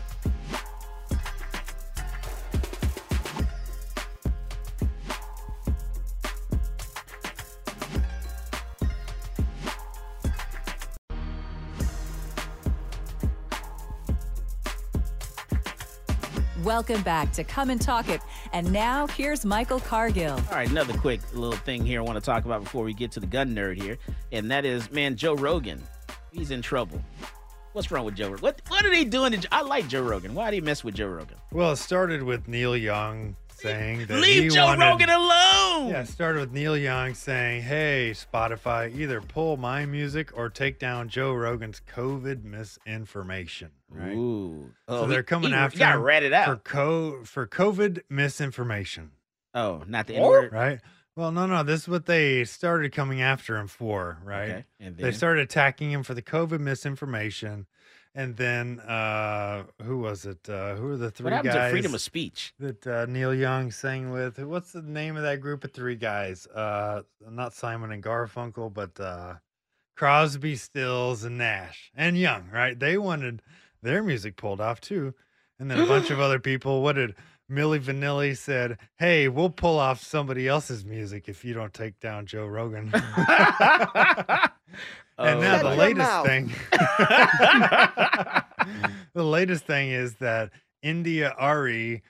[16.72, 18.22] Welcome back to Come and Talk It.
[18.54, 20.36] And now here's Michael Cargill.
[20.36, 23.12] All right, another quick little thing here I want to talk about before we get
[23.12, 23.98] to the gun nerd here,
[24.32, 25.84] and that is, man, Joe Rogan.
[26.32, 27.04] He's in trouble.
[27.74, 28.30] What's wrong with Joe?
[28.30, 28.42] Rogan?
[28.42, 29.34] What What are they doing?
[29.34, 30.34] To, I like Joe Rogan.
[30.34, 31.36] Why do you mess with Joe Rogan?
[31.52, 35.90] Well, it started with Neil Young saying that Leave he Joe wanted- Rogan alone.
[35.90, 40.80] Yeah, it started with Neil Young saying, "Hey, Spotify, either pull my music or take
[40.80, 44.14] down Joe Rogan's COVID misinformation." Right.
[44.16, 44.72] Ooh.
[44.88, 46.64] so Oh, they're coming he- after you gotta him rat it for out.
[46.64, 49.12] co for COVID misinformation.
[49.54, 50.52] Oh, not the N word.
[50.54, 50.80] Right.
[51.16, 51.62] Well, no, no.
[51.64, 54.18] This is what they started coming after him for.
[54.24, 54.50] Right.
[54.50, 57.68] Okay, and They started attacking him for the COVID misinformation.
[58.14, 60.50] And then uh who was it?
[60.50, 61.70] Uh who are the three What happened guys?
[61.70, 62.54] to freedom of speech?
[62.60, 64.38] that uh, Neil Young sang with.
[64.40, 66.46] What's the name of that group of three guys?
[66.48, 69.36] Uh, not Simon and Garfunkel, but uh,
[69.96, 72.50] Crosby, Stills, and Nash and Young.
[72.52, 72.78] Right?
[72.78, 73.42] They wanted
[73.82, 75.14] their music pulled off too,
[75.58, 76.84] and then a bunch of other people.
[76.84, 77.16] What did
[77.50, 78.78] Milli Vanilli said?
[78.98, 82.92] Hey, we'll pull off somebody else's music if you don't take down Joe Rogan.
[85.24, 86.52] and now the latest thing.
[89.14, 90.52] the latest thing is that
[90.82, 92.02] India Arie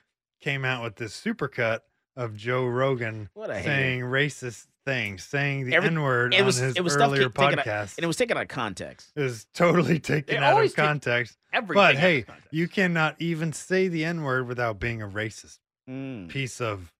[0.41, 1.80] came out with this supercut
[2.16, 3.64] of Joe Rogan What hater.
[3.64, 7.30] saying racist things, saying the Every- N word it on his it was stuff earlier
[7.30, 7.97] ta- taken out- podcast.
[7.97, 9.12] and it was taken out of context.
[9.16, 11.38] It was totally taken out of context.
[11.53, 15.07] everything But out of hey, you cannot even say the N word without being a
[15.07, 15.59] racist
[15.89, 16.93] Mm, piece of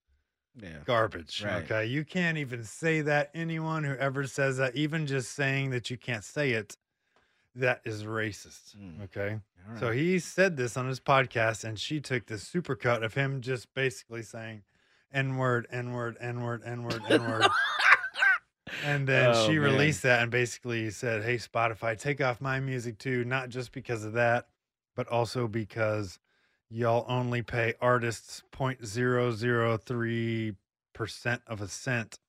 [0.62, 0.70] yeah.
[0.86, 1.44] garbage.
[1.44, 1.64] Right.
[1.64, 1.86] Okay.
[1.86, 3.30] You can't even say that.
[3.34, 6.78] Anyone who ever says that, even just saying that you can't say it,
[7.56, 8.76] that is racist.
[8.78, 9.04] Mm.
[9.06, 9.40] Okay.
[9.70, 13.42] All So he said this on his podcast, and she took this supercut of him
[13.42, 14.64] just basically saying
[15.14, 17.48] N word, N word, N word, N word, N word.
[18.86, 19.72] And then Oh, she man.
[19.72, 24.04] released that and basically said, "Hey Spotify, take off my music too, not just because
[24.06, 24.48] of that,
[24.96, 26.20] but also because
[26.72, 30.56] y'all only pay artists 0.003
[30.94, 32.20] percent of a cent.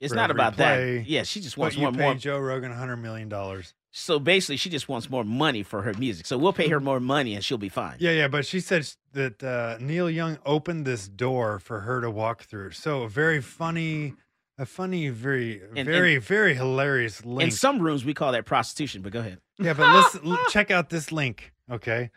[0.00, 1.06] It's not about play, that.
[1.06, 1.92] Yeah, she just wants you more.
[1.92, 2.14] pay more.
[2.14, 3.74] Joe Rogan 100 million dollars.
[3.92, 6.24] So basically, she just wants more money for her music.
[6.24, 7.96] So we'll pay her more money, and she'll be fine.
[7.98, 12.10] Yeah, yeah, but she said that uh, Neil Young opened this door for her to
[12.10, 12.70] walk through.
[12.70, 14.14] So a very funny,
[14.56, 17.42] a funny, very, And- very, very hilarious link.
[17.42, 19.02] In some rooms, we call that prostitution.
[19.02, 19.38] But go ahead.
[19.58, 22.10] Yeah, but listen, check out this link, okay?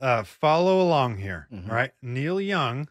[0.00, 1.68] Uh, follow along here, Mhm.
[1.70, 1.92] right?
[2.02, 2.88] Neil Young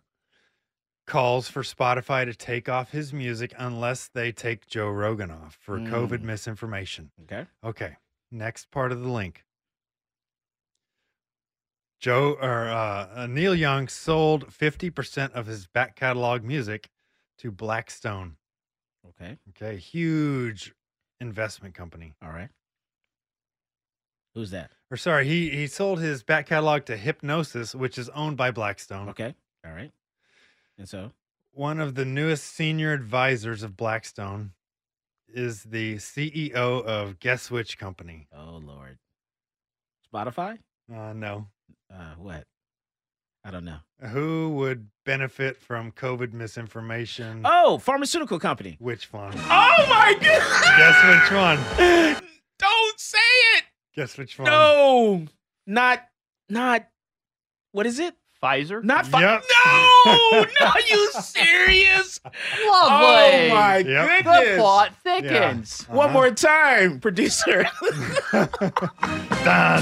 [1.06, 5.78] calls for Spotify to take off his music unless they take Joe Rogan off for
[5.80, 6.24] COVID Mm.
[6.24, 7.12] misinformation.
[7.24, 7.46] Okay.
[7.64, 7.98] Okay,
[8.32, 9.46] next part of the link.
[12.00, 16.90] Joe or uh, uh, Neil Young sold 50% of his back catalog music
[17.38, 18.38] to Blackstone.
[19.10, 19.38] Okay.
[19.50, 20.74] Okay, huge
[21.20, 22.14] investment company.
[22.22, 22.50] All right.
[24.36, 24.70] Who's that?
[24.92, 29.10] Or sorry, he he sold his back catalog to Hipgnosis, which is owned by Blackstone.
[29.10, 29.34] Okay.
[29.66, 29.92] All right.
[30.78, 31.12] And so,
[31.52, 34.52] One of the newest senior advisors of Blackstone
[35.30, 38.28] is the CEO of Guess Which Company?
[38.36, 38.98] oh lord,
[40.14, 40.60] Spotify?
[40.94, 41.48] Uh, no.
[41.92, 42.44] Uh, what?
[43.44, 43.78] I don't know.
[44.10, 47.42] Who would benefit from COVID misinformation?
[47.46, 48.76] Oh, pharmaceutical company.
[48.80, 49.34] Which one?
[49.36, 50.78] Oh my god!
[50.78, 52.22] Guess which one?
[52.58, 53.18] Don't say.
[53.96, 54.50] Guess which one?
[54.50, 55.26] No,
[55.66, 56.02] not,
[56.50, 56.88] not.
[57.72, 58.14] What is it?
[58.44, 58.84] Pfizer.
[58.84, 59.42] Not Pfizer.
[59.42, 59.44] Yep.
[60.06, 62.20] No, no, you serious?
[62.24, 62.32] Lovely.
[62.68, 64.24] Oh my Yep.
[64.26, 65.84] The plot thickens.
[65.88, 66.14] One Uh-huh.
[66.14, 67.66] more time, producer.
[68.32, 68.50] dun,
[69.44, 69.82] dun,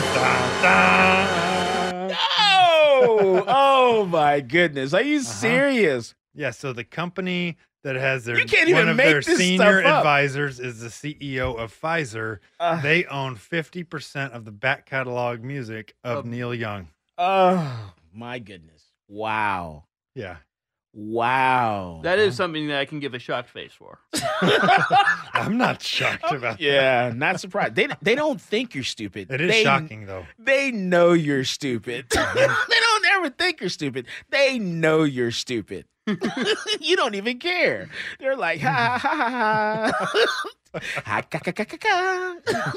[0.62, 2.10] dun.
[2.10, 3.44] no!
[3.48, 4.94] Oh my goodness!
[4.94, 5.28] Are you Uh-huh.
[5.30, 6.14] serious?
[6.36, 9.82] Yeah, so the company that has their You can't one of make their this senior
[9.82, 9.98] stuff up.
[10.00, 12.40] advisors is the CEO of Pfizer.
[12.60, 16.88] Uh, they own 50% of the back catalog music of Of- Neil Young.
[17.18, 18.84] oh my goodness!
[19.08, 19.86] Wow!
[20.16, 20.38] Yeah.
[20.96, 22.02] Wow!
[22.04, 24.00] That is something that I can give a shocked face for.
[25.34, 27.76] I'm not shocked about yeah, not surprised.
[27.76, 29.32] They they don't think you're stupid.
[29.32, 30.26] It is They- shocking though.
[30.40, 32.06] They know you're stupid.
[32.12, 34.06] they don't ever think you're stupid.
[34.30, 35.86] They know you're stupid.
[36.80, 37.90] you don't even care.
[38.20, 40.82] They're like, ha ha ha ha.
[41.06, 42.36] ha ka, ka, ka, ka, ka.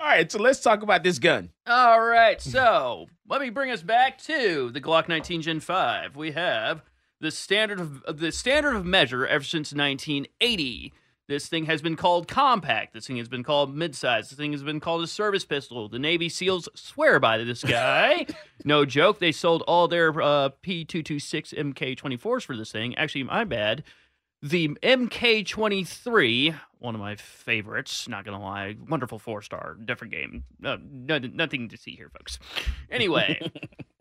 [0.00, 1.50] All right, so let's talk about this gun.
[1.66, 6.16] All right, so let me bring us back to the Glock 19 Gen 5.
[6.16, 6.82] We have
[7.20, 10.92] the standard of the standard of measure ever since 1980.
[11.28, 12.94] This thing has been called compact.
[12.94, 14.30] This thing has been called midsize.
[14.30, 15.86] This thing has been called a service pistol.
[15.86, 18.26] The Navy SEALs swear by this guy.
[18.64, 19.18] no joke.
[19.18, 22.96] They sold all their uh, P226 MK24s for this thing.
[22.96, 23.84] Actually, my bad.
[24.40, 30.44] The MK23, one of my favorites, not gonna lie, wonderful four star, different game.
[30.64, 32.38] Uh, no, nothing to see here, folks.
[32.88, 33.50] Anyway,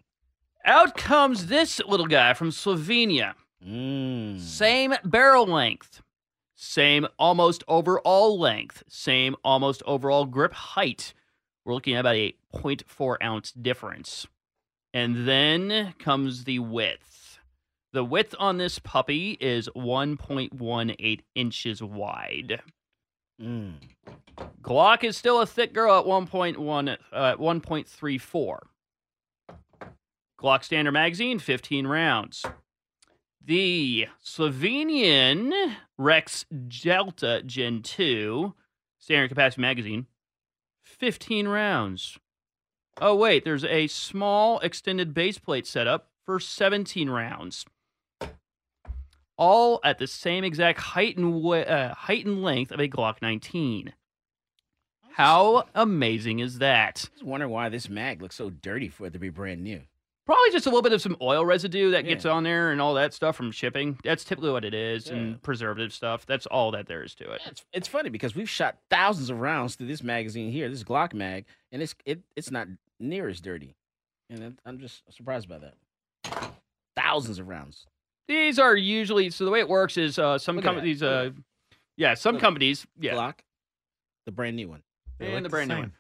[0.66, 3.34] out comes this little guy from Slovenia.
[3.68, 4.40] Mm.
[4.40, 6.04] Same barrel length,
[6.60, 11.14] same almost overall length, same almost overall grip height.
[11.64, 14.26] We're looking at about a 0.4 ounce difference.
[14.94, 17.38] And then comes the width.
[17.94, 22.62] The width on this puppy is 1.18 inches wide.
[23.40, 23.76] Mm.
[24.62, 28.58] Glock is still a thick girl at 1.1 uh, 1.34.
[30.40, 32.44] Glock standard magazine 15 rounds.
[33.48, 35.54] The Slovenian
[35.98, 38.54] Rex Delta Gen 2
[39.00, 40.08] standard capacity magazine
[40.84, 42.20] 15 rounds.
[43.00, 47.66] Oh wait, there's a small extended base plate setup for 17 rounds.
[49.38, 53.22] All at the same exact height and wa- uh, height and length of a Glock
[53.22, 53.94] 19.
[55.14, 57.06] How amazing is that?
[57.12, 59.84] I was wondering why this mag looks so dirty for it to be brand new.
[60.28, 62.94] Probably just a little bit of some oil residue that gets on there and all
[62.96, 63.98] that stuff from shipping.
[64.04, 65.14] That's typically what it is, Yeah.
[65.14, 66.26] and preservative stuff.
[66.26, 67.42] That's all that there is to it.
[67.46, 71.14] It's, it's funny because we've shot thousands of rounds through this magazine here, this Glock
[71.14, 72.68] mag, and it's it, it's not
[73.00, 73.74] near as dirty.
[74.30, 76.52] And I'm just surprised by that.
[76.98, 77.86] Thousands of rounds.
[78.28, 81.30] These are usually so the way it works is uh, some Look companies, uh,
[81.96, 82.42] yeah, some Look.
[82.42, 83.36] companies, yeah, Glock,
[84.26, 84.84] the brand new one.
[85.20, 85.94] They and look the brand new one.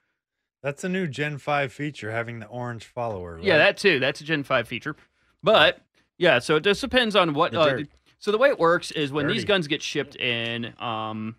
[0.68, 3.39] That's a new Gen 5 feature, having the orange follower.
[3.41, 4.01] Yeah, that too.
[4.01, 4.97] That's a Gen 5 feature.
[5.41, 5.80] But
[6.18, 7.55] yeah, so it just depends on what.
[7.55, 7.84] Uh,
[8.20, 11.38] so the way it works is when these guns get shipped in, um,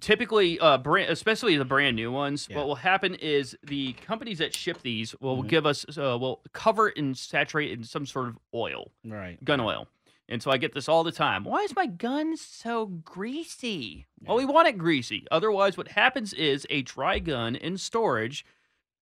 [0.00, 2.58] typically, uh, brand, especially the brand new ones, Yeah.
[2.58, 5.48] what will happen is the companies that ship these will Mhm.
[5.48, 9.42] give us, uh, will cover and saturate in some sort of oil, Right.
[9.42, 9.88] gun oil.
[10.28, 11.44] And so I get this all the time.
[11.44, 14.06] Why is my gun so greasy?
[14.20, 15.26] Well, we want it greasy.
[15.30, 18.44] Otherwise, what happens is a dry gun in storage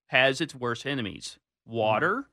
[0.06, 2.28] has its worst enemies water,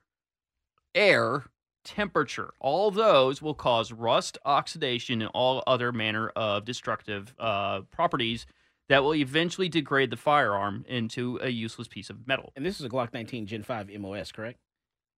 [0.95, 1.45] air,
[1.83, 2.53] temperature.
[2.59, 8.45] All those will cause rust, oxidation, and all other manner of destructive uh, properties
[8.89, 12.51] that will eventually degrade the firearm into a useless piece of metal.
[12.55, 14.59] And this is a Glock 19 Gen 5 MOS, correct?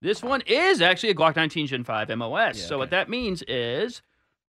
[0.01, 2.57] This one is actually a Glock 19 Gen 5 MOS.
[2.59, 4.01] Yeah, so what that means is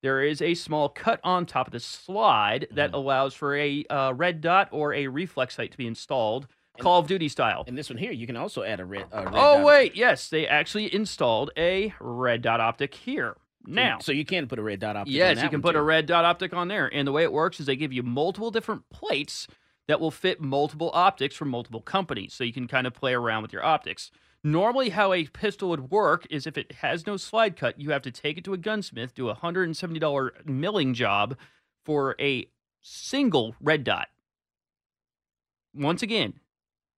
[0.03, 2.75] there is a small cut on top of the slide Mm-hmm.
[2.77, 6.47] that allows for a uh, red dot or a reflex sight to be installed,
[6.79, 7.65] Call of Duty style.
[7.67, 9.07] And this one here, you can also add a red.
[9.13, 13.37] A red Oh wait, yes, they actually installed a red dot optic here.
[13.67, 15.11] So you- Now, so you can put a red dot optic.
[15.13, 15.79] on Yes, you can put too.
[15.79, 16.87] a red dot optic on there.
[16.95, 19.47] And the way it works is they give you multiple different plates
[19.89, 22.33] that will fit multiple optics from multiple companies.
[22.33, 24.11] So you can kind of play around with your optics.
[24.43, 28.03] Normally, how a pistol would work is if it has no slide cut, you have
[28.03, 31.37] to take it to a gunsmith, do a $170 milling job
[31.85, 32.47] for a
[32.81, 34.09] single red dot.
[35.75, 36.41] Once again,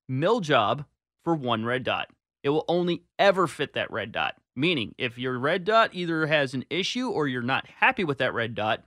[0.07, 0.85] mill job
[1.23, 2.09] for one red dot.
[2.43, 4.35] It will only ever fit that red dot.
[4.55, 8.33] Meaning, if your red dot either has an issue or you're not happy with that
[8.33, 8.83] red dot,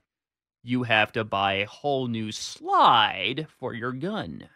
[0.63, 4.49] you have to buy a whole new slide for your gun.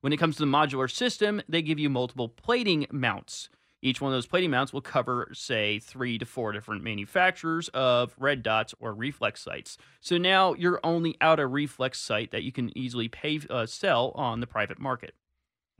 [0.00, 3.48] When it comes to the modular system, they give you multiple plating mounts.
[3.82, 8.14] Each one of those plating mounts will cover, say, three to four different manufacturers of
[8.18, 9.78] red dots or reflex sights.
[10.00, 14.12] So now you're only out a reflex sight that you can easily pay uh, sell
[14.14, 15.14] on the private market.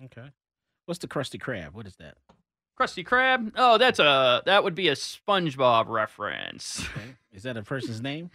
[0.05, 0.31] Okay.
[0.87, 1.75] What's the Krusty Krab?
[1.75, 2.17] What is that?
[2.79, 3.53] Krusty Krab?
[3.57, 6.81] Oh, that's a that would be a SpongeBob reference.
[6.81, 7.17] Okay.
[7.33, 8.31] Is that a person's name?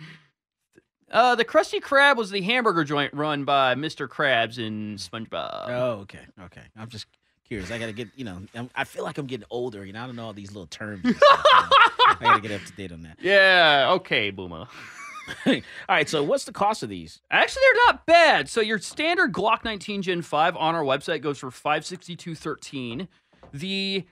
[1.12, 4.08] Uh, the Krusty Krab was the hamburger joint run by Mr.
[4.08, 5.70] Krabs in SpongeBob.
[5.70, 6.62] Oh, okay, okay.
[6.76, 7.06] I'm just
[7.48, 7.72] curious.
[7.72, 9.86] I gotta get, you know, I'm, I feel like I'm getting older.
[9.86, 11.02] You know, I don't know all these little terms.
[11.02, 11.20] stuff, you know.
[12.08, 13.18] I gotta get up to date on that.
[13.22, 14.68] Yeah, okay, Boomer.
[15.48, 16.08] all right.
[16.10, 17.22] So, what's the cost of these?
[17.32, 18.50] Actually, they're not bad.
[18.50, 23.08] So your standard Glock 19 Gen 5 on our website goes for 562.13.
[23.54, 24.06] The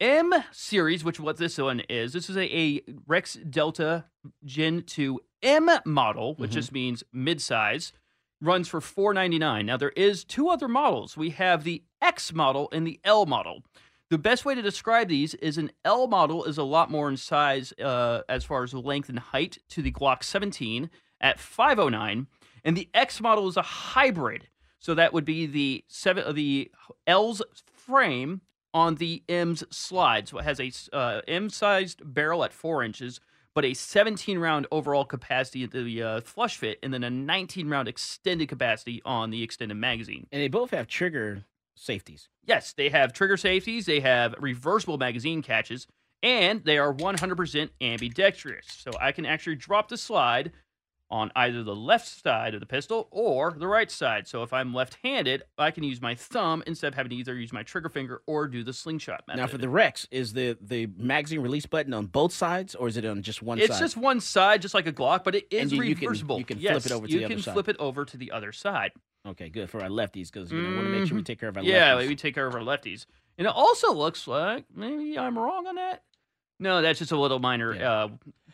[0.00, 4.04] M series, which what this one is, this is a, a Rex Delta
[4.44, 6.54] Gen 2 M model, which Mhm.
[6.54, 7.92] just means midsize,
[8.40, 9.66] runs for 499.
[9.66, 11.16] Now there is two other models.
[11.16, 13.64] We have the X model and the L model.
[14.10, 17.16] The best way to describe these is an L model is a lot more in
[17.16, 20.88] size uh, as far as length and height to the Glock 17
[21.20, 22.26] at 509,
[22.64, 24.48] and the X model is a hybrid.
[24.78, 26.70] So that would be the seven the
[27.06, 28.40] L's frame
[28.72, 30.28] on the M's slide.
[30.28, 33.20] So it has a uh, M-sized barrel at four inches,
[33.58, 37.68] but a 17 round overall capacity at the uh, flush fit, and then a 19
[37.68, 40.28] round extended capacity on the extended magazine.
[40.30, 41.44] And they both have trigger
[41.74, 42.28] safeties.
[42.44, 45.88] Yes, they have trigger safeties, they have reversible magazine catches,
[46.22, 48.66] and they are 100% ambidextrous.
[48.68, 50.52] So I can actually drop the slide
[51.10, 54.28] on either the left side of the pistol or the right side.
[54.28, 57.52] So if I'm left-handed, I can use my thumb instead of having to either use
[57.52, 59.40] my trigger finger or do the slingshot method.
[59.40, 62.96] Now, for the Rex, is the the magazine release button on both sides, or is
[62.98, 63.64] it on just one side?
[63.64, 63.80] it's side?
[63.84, 66.38] just one side, just like a Glock, but it is you- you can- reversible.
[66.38, 68.16] you can yes, flip it over to you the other can flip it over to
[68.18, 68.92] the other side.
[69.26, 71.26] Okay, good for our lefties because you know, we want to make sure we Mhm.
[71.26, 71.66] take care of our lefties.
[71.68, 72.08] yeah, lefties.
[72.08, 73.06] we take care of our lefties.
[73.36, 76.02] And it also looks like maybe I'm wrong on that.
[76.60, 78.08] No, that's just a little minor uh,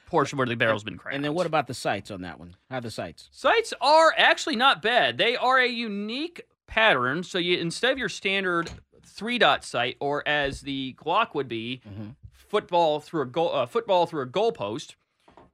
[0.07, 1.15] portion where the barrel's been cracked.
[1.17, 2.57] And then what about the sights on that one?
[2.71, 3.29] How are the sights?
[3.33, 5.19] Sights are actually not bad.
[5.19, 7.23] They are a unique pattern.
[7.23, 8.71] So you instead of your standard
[9.07, 12.09] three dot sight, or as the Glock would be, Mm-hmm.
[12.33, 14.95] football through a goal, uh, football through a goalpost.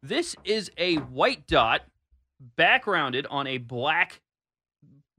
[0.02, 1.82] This is a white dot
[2.56, 4.20] backgrounded on a black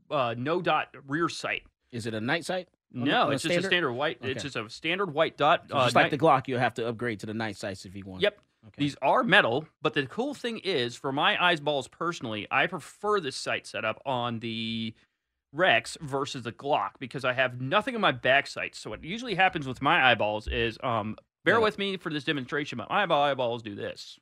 [0.09, 1.63] uh, no dot rear sight.
[1.91, 2.67] Is it a night sight?
[2.93, 4.17] No, it's just a standard white.
[4.21, 4.31] Okay.
[4.31, 5.65] It's just a standard white dot.
[5.69, 7.95] So just like night- the Glock, you'll have to upgrade to the night sights if
[7.95, 8.21] you want.
[8.21, 8.39] Yep.
[8.77, 13.35] These are metal, but the cool thing is, for my eyeballs personally, I prefer this
[13.35, 14.93] sight setup on the
[15.51, 18.79] Rex versus the Glock because I have nothing on my back sights.
[18.79, 21.61] So what usually happens with my eyeballs is, um, bear Yeah.
[21.63, 24.19] with me for this demonstration, but my eyeballs do this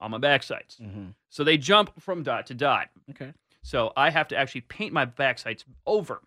[0.00, 0.76] on my back sights.
[0.78, 1.14] Mhm.
[1.30, 2.90] So they jump from dot to dot.
[3.10, 3.32] Okay.
[3.62, 6.22] So I have to actually paint my back sights over.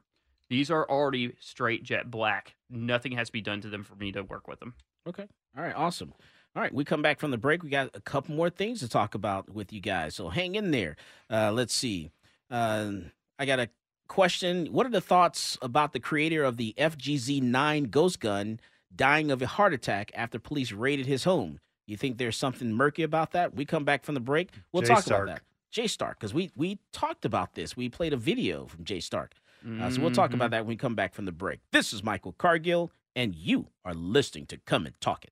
[0.49, 2.55] These are already straight jet black.
[2.70, 4.76] Nothing has to be done to them for me to work with them.
[5.07, 5.28] Okay.
[5.57, 5.76] All right.
[5.76, 6.14] Awesome.
[6.56, 6.74] All right.
[6.74, 7.64] We come back from the break.
[7.64, 10.16] We got a couple more things to talk about with you guys.
[10.16, 10.97] So hang in there.
[11.30, 12.12] Uh, let's see.
[12.49, 12.91] Uh,
[13.39, 13.70] I got a
[14.08, 14.68] question.
[14.68, 18.60] What are the thoughts about the creator of the FGC9 Ghost Gun
[18.93, 21.60] dying of a heart attack after police raided his home?
[21.88, 23.56] You think there's something murky about that?
[23.56, 24.49] We come back from the break.
[24.72, 25.24] We'll Jay talk Stark.
[25.24, 25.43] about that.
[25.72, 27.78] Jay Stark, because we we talked about this.
[27.78, 29.34] We played a video from Jay Stark.
[29.80, 31.60] Uh, so we'll talk about that when we come back from the break.
[31.72, 35.32] This is Michael Cargill, and you are listening to Come and Talk It.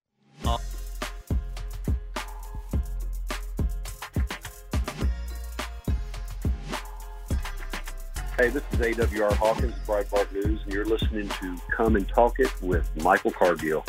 [8.40, 12.50] Hey, this is AWR Hawkins, Breitbart News, and you're listening to Come and Talk It
[12.62, 13.84] with Michael Cargill.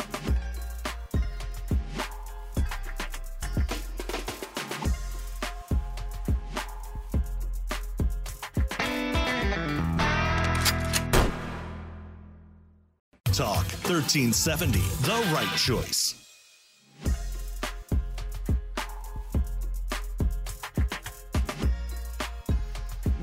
[13.31, 16.20] Talk 1370, the right choice.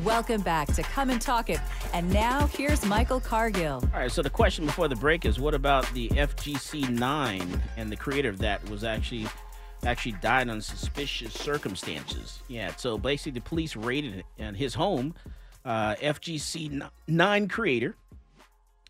[0.09, 1.61] Welcome back to Come and Talk It.
[1.93, 3.85] And now here's Michael Cargill.
[3.93, 7.93] All right, so the question before the break is what about the FGC 9 and
[7.93, 9.27] the creator of that was actually
[9.85, 12.39] actually died on suspicious circumstances.
[12.49, 15.15] Yeah, so basically the police raided his home,
[15.67, 17.95] uh, FGC 9 creator,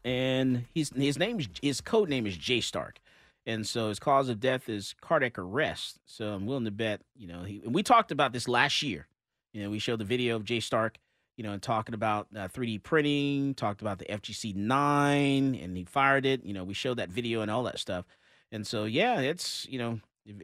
[0.04, 3.00] and his his name is his code name is Jay Stark.
[3.44, 5.98] And so his cause of death is cardiac arrest.
[6.06, 9.08] So I'm willing to bet, you know, he, we talked about this last year.
[9.52, 10.98] You know, we showed the video of Jay Stark
[11.38, 15.84] you know, and talking about uh, 3D printing, talked about the FGC 9, and he
[15.84, 16.44] fired it.
[16.44, 18.04] You know, we showed that video and all that stuff.
[18.50, 20.00] And so, yeah, it's, you know,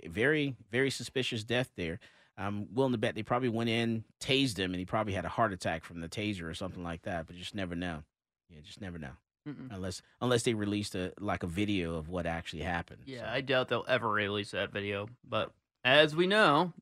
[0.07, 1.99] very, very suspicious death there.
[2.39, 5.29] I'm willing to bet they probably went in, tased him, and he probably had a
[5.29, 7.27] heart attack from the taser or something like that.
[7.27, 8.05] But just never know.
[8.49, 9.17] Yeah, just never know.
[9.49, 9.75] Mm-mm.
[9.75, 13.03] Unless unless they released a like a video of what actually happened.
[13.05, 15.09] Yeah, I doubt they'll ever release that video.
[15.29, 15.53] But
[15.85, 16.73] as we know,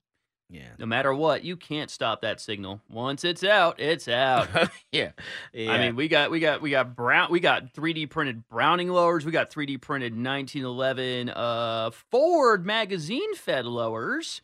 [0.52, 2.82] yeah, no matter what, you can't stop that signal.
[2.90, 4.48] Once it's out, it's out.
[4.92, 5.12] yeah.
[5.54, 5.72] yeah.
[5.72, 9.24] I mean, we got we got we got brown we got 3D printed Browning lowers,
[9.24, 14.42] we got 3D printed 1911 uh Ford magazine fed lowers.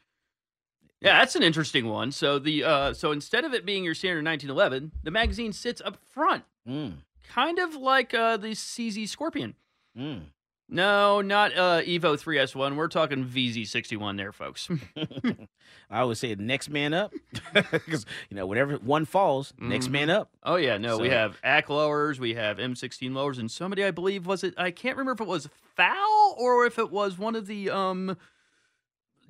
[1.02, 2.10] Yeah, that's an interesting one.
[2.10, 5.98] So the uh so instead of it being your standard 1911, the magazine sits up
[6.10, 6.44] front.
[6.66, 6.94] Mm.
[7.28, 9.56] Kind of like uh the CZ Scorpion.
[9.96, 10.22] Mm.
[10.70, 12.76] No, not uh, Evo 3S1.
[12.76, 14.68] We're talking VZ61 there, folks.
[15.90, 17.14] I would say next man up
[17.54, 19.92] because you know whenever one falls, next Mhm.
[19.92, 20.30] man up.
[20.42, 24.26] Oh yeah, no, we have AK lowers, we have M16 lowers, and somebody I believe
[24.26, 24.52] was it.
[24.58, 28.16] I can't remember if it was FAL or if it was one of the um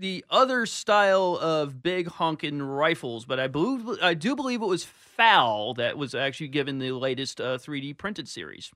[0.01, 4.85] the other style of big honking rifles, but I believe I do believe it was
[4.85, 8.73] FAL that was actually given the latest uh, 3D printed series.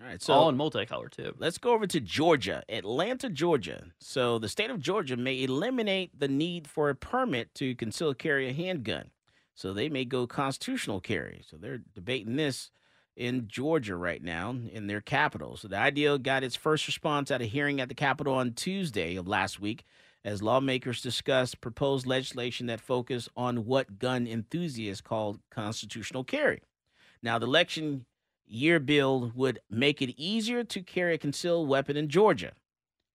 [0.00, 1.34] All right, so all in multicolor too.
[1.38, 3.84] Let's go over to Georgia, Atlanta, Georgia.
[3.98, 8.48] So the state of Georgia may eliminate the need for a permit to conceal carry
[8.48, 9.10] a handgun.
[9.54, 11.42] So they may go constitutional carry.
[11.48, 12.70] So they're debating this
[13.16, 15.56] in Georgia right now in their capital.
[15.56, 19.16] So the ideal got its first response at a hearing at the Capitol on Tuesday
[19.16, 19.86] of last week
[20.26, 26.60] as lawmakers discussed proposed legislation that focused on what gun enthusiasts called constitutional carry.
[27.22, 28.04] Now, the election
[28.46, 32.52] year bill would make it easier to carry a concealed weapon in Georgia.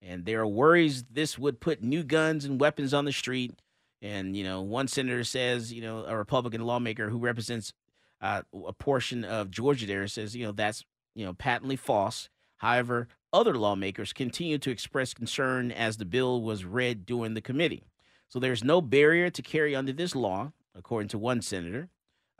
[0.01, 3.53] And there are worries this would put new guns and weapons on the street.
[4.01, 7.73] And, you know, one senator says, you know, a Republican lawmaker who represents
[8.19, 10.83] uh, a portion of Georgia there says, you know, that's,
[11.15, 12.29] you know, patently false.
[12.57, 17.83] However, other lawmakers continue to express concern as the bill was read during the committee.
[18.27, 21.89] So there's no barrier to carry under this law, according to one senator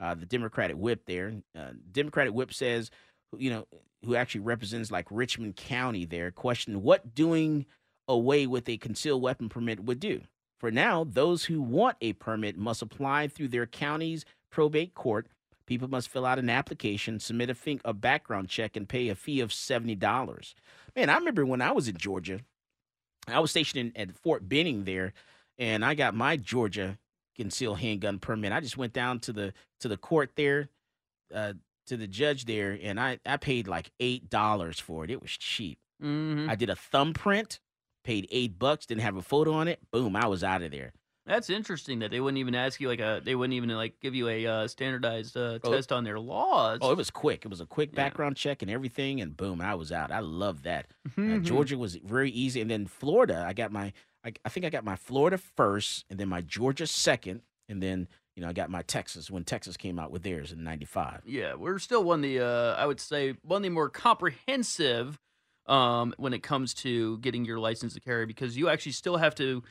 [0.02, 1.32] uh, the Democratic whip there.
[1.56, 2.90] Uh, Democratic whip says,
[3.38, 3.66] you know,
[4.04, 7.66] who actually represents like Richmond County there, questioned what doing
[8.08, 10.22] away with a concealed weapon permit would do.
[10.58, 15.28] For now, those who want a permit must apply through their county's probate court.
[15.66, 19.14] People must fill out an application, submit a, fin- a background check, and pay a
[19.14, 20.54] fee of $70.
[20.96, 22.40] Man, I remember when I was in Georgia,
[23.28, 25.12] I was stationed in, at Fort Benning there,
[25.58, 26.98] and I got my Georgia
[27.36, 28.52] concealed handgun permit.
[28.52, 30.68] I just went down to the to the court there,
[31.34, 31.54] uh,
[31.86, 35.10] to the judge there, and I I paid like eight dollars for it.
[35.10, 35.78] It was cheap.
[36.02, 36.48] Mhm.
[36.48, 37.60] I did a thumbprint,
[38.04, 39.80] paid eight bucks, didn't have a photo on it.
[39.90, 40.92] Boom, I was out of there.
[41.24, 44.12] That's interesting that they wouldn't even ask you like a they wouldn't even like give
[44.12, 45.72] you a uh, standardized uh, Oh.
[45.72, 46.80] test on their laws.
[46.82, 47.44] Oh, it was quick.
[47.44, 50.10] It was a quick background check and everything, and boom, I was out.
[50.10, 50.90] I love that.
[51.06, 51.44] Uh, Mhm.
[51.44, 53.92] Georgia was very easy, and then Florida, I got my,
[54.24, 58.08] I, I think I got my Florida first, and then my Georgia second, and then
[58.36, 61.22] you know I got my Texas when Texas came out with theirs in '95.
[61.24, 65.18] Yeah, we're still one of the uh, I would say one of the more comprehensive
[65.66, 69.34] um, when it comes to getting your license to carry because you actually still have
[69.36, 69.62] to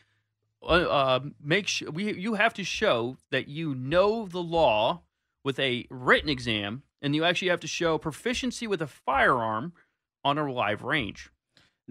[0.63, 5.01] uh, uh, make sure we you have to show that you know the law
[5.43, 9.73] with a written exam, and you actually have to show proficiency with a firearm
[10.23, 11.31] on a live range.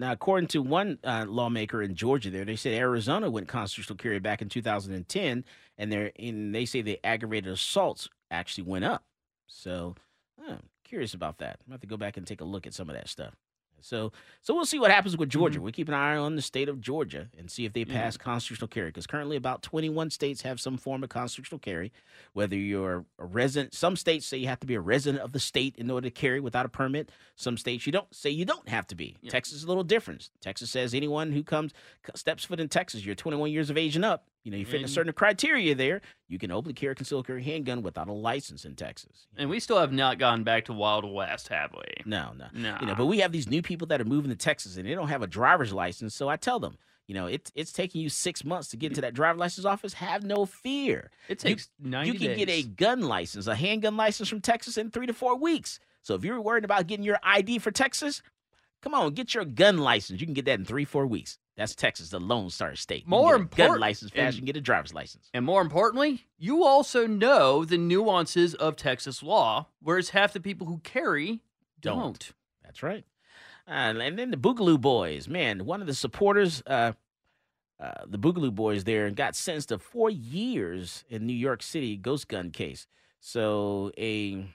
[0.01, 4.19] Now, according to one uh, lawmaker in Georgia, there they said Arizona went constitutional carry
[4.19, 5.45] back in 2010,
[5.77, 9.05] and they and they say the aggravated assaults actually went up.
[9.47, 9.97] So,
[10.49, 11.59] I'm curious about that.
[11.67, 13.35] I'm have to go back and take a look at some of that stuff.
[13.83, 14.13] So,
[14.43, 15.57] so we'll see what happens with Georgia.
[15.57, 15.65] Mm-hmm.
[15.65, 17.93] We'll keep an eye on the state of Georgia and see if they Yeah.
[18.03, 18.89] pass constitutional carry.
[18.89, 21.93] Because currently, about 21 states have some form of constitutional carry.
[22.33, 25.41] Whether you're a resident, some states say you have to be a resident of the
[25.41, 27.11] state in order to carry without a permit.
[27.37, 29.17] Some states you don't say you don't have to be.
[29.29, 30.31] Texas is a little different.
[30.41, 31.73] Texas says anyone who comes
[32.15, 34.27] steps foot in Texas, you're 21 years of age and up.
[34.43, 36.01] You know, you fit in a certain criteria there.
[36.29, 39.27] You can openly carry a concealed carry handgun without a license in Texas.
[39.37, 41.83] And we still have not gone back to Wild West, have we?
[42.07, 42.79] No, no, No.
[42.81, 44.95] You know, but we have these new people that are moving to Texas and they
[44.95, 46.15] don't have a driver's license.
[46.15, 49.03] So I tell them, you know, it's it's taking you six months to get into
[49.03, 49.93] that driver's license office.
[49.95, 51.11] Have no fear.
[51.29, 54.79] It You- takes 90 You can get a gun license, a handgun license from Texas
[54.79, 55.81] in three to four weeks.
[56.03, 58.23] So if you're worried about getting your ID for Texas,
[58.81, 60.19] come on, get your gun license.
[60.21, 61.39] You can get that in three, four weeks.
[61.61, 63.07] That's Texas, the Lone Star State.
[63.07, 64.19] More get a gun important- license fast.
[64.21, 65.29] and- You can get a driver's license.
[65.35, 70.67] And more importantly, you also know the nuances of Texas law, whereas half the people
[70.69, 71.41] who carry
[71.79, 71.99] Don't.
[71.99, 72.33] don't.
[72.65, 73.05] That's right.
[73.69, 76.93] Uh, and then the Boogaloo Boys, man, one of the supporters, uh,
[77.79, 81.99] uh, the Boogaloo Boys there, and got sentenced to four years in New York City
[81.99, 82.87] ghost gun case.
[83.21, 84.47] So a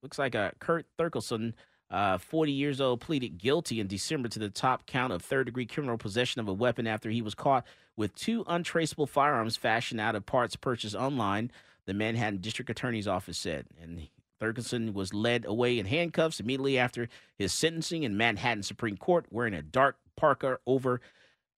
[0.00, 1.54] looks like a Kurt Thurkelson,
[1.90, 5.66] uh, 40 years old, pleaded guilty in December to the top count of third degree
[5.66, 7.66] criminal possession of a weapon after he was caught
[7.96, 11.50] with two untraceable firearms fashioned out of parts purchased online.
[11.86, 14.06] The Manhattan District Attorney's Office said, and
[14.40, 19.54] Thurkelson was led away in handcuffs immediately after his sentencing in Manhattan Supreme Court, wearing
[19.54, 21.00] a dark parka over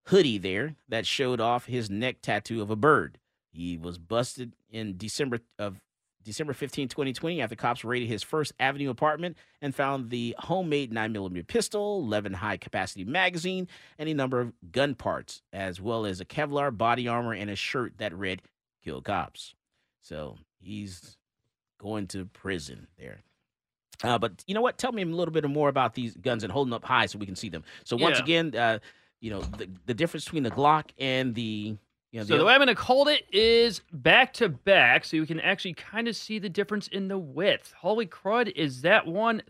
[0.07, 3.19] hoodie there that showed off his neck tattoo of a bird.
[3.53, 5.81] He was busted in December of
[6.25, 11.47] December 15, 2020, after cops raided his First Avenue apartment and found the homemade 9mm
[11.47, 13.69] pistol, 11 high capacity magazine,
[13.99, 17.57] and a number of gun parts, as well as a Kevlar body armor and a
[17.57, 18.43] shirt that read
[18.85, 19.55] Kill Cops.
[20.01, 21.17] So he's
[21.79, 23.21] going to prison there.
[24.03, 24.79] Uh, but you know what?
[24.79, 27.27] Tell me a little bit more about these guns and holding up high so we
[27.27, 27.63] can see them.
[27.85, 28.23] So once Yeah.
[28.25, 28.79] again, uh,
[29.21, 31.77] you know the, the difference between the Glock and the
[32.13, 35.17] you know So the way I'm going to hold it is back to back, so
[35.17, 37.73] you can actually kind of see the difference in the width.
[37.79, 39.43] Holy crud, is that one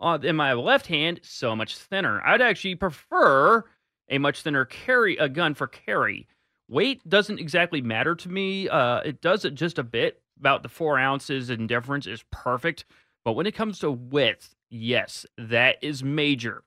[0.00, 2.20] uh, in my left hand so much thinner?
[2.22, 3.64] I'd actually prefer
[4.10, 6.26] a much thinner carry a gun for carry.
[6.68, 8.68] Weight doesn't exactly matter to me.
[8.68, 10.20] Uh, it does it just a bit.
[10.40, 12.86] About the four ounces in difference is perfect.
[13.24, 16.64] But when it comes to width, yes, that is major.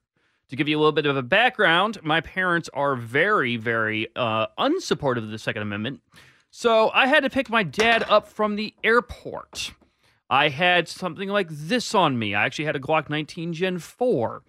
[0.50, 4.48] To give you a little bit of a background, my parents are very, very uh,
[4.58, 6.02] unsupportive of the Second Amendment.
[6.52, 9.74] So I had to pick my dad up from the airport.
[10.30, 12.34] I had something like this on me.
[12.34, 14.44] I actually had a Glock 19 Gen 4.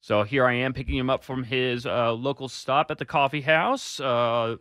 [0.00, 3.40] So here I am picking him up from his uh, local stop at the coffee
[3.42, 4.56] house, uh,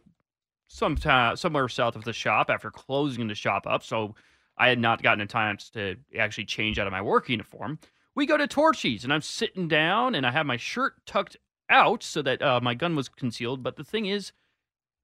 [0.68, 3.84] sometime somewhere south of the shop after closing the shop up.
[3.84, 4.16] So
[4.58, 7.80] I had not gotten a chance to actually change out of my work uniform.
[8.18, 11.38] We go to Torchy's, and I'm sitting down, and I have my shirt tucked
[11.70, 13.62] out so that uh, my gun was concealed.
[13.62, 14.32] But the thing is,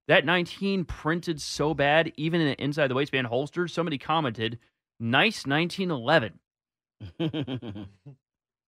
[0.08, 3.68] that 19 printed so bad, even in the inside the waistband holster.
[3.68, 4.58] Somebody commented,
[5.00, 6.40] "Nice 1911."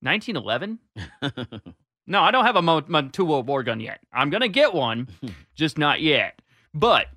[0.01, 0.79] 1911?
[2.05, 3.99] no, I don't have a Mo- Mo- two World War gun yet.
[4.13, 5.07] I'm gonna get one,
[5.55, 6.39] just not yet.
[6.71, 7.07] But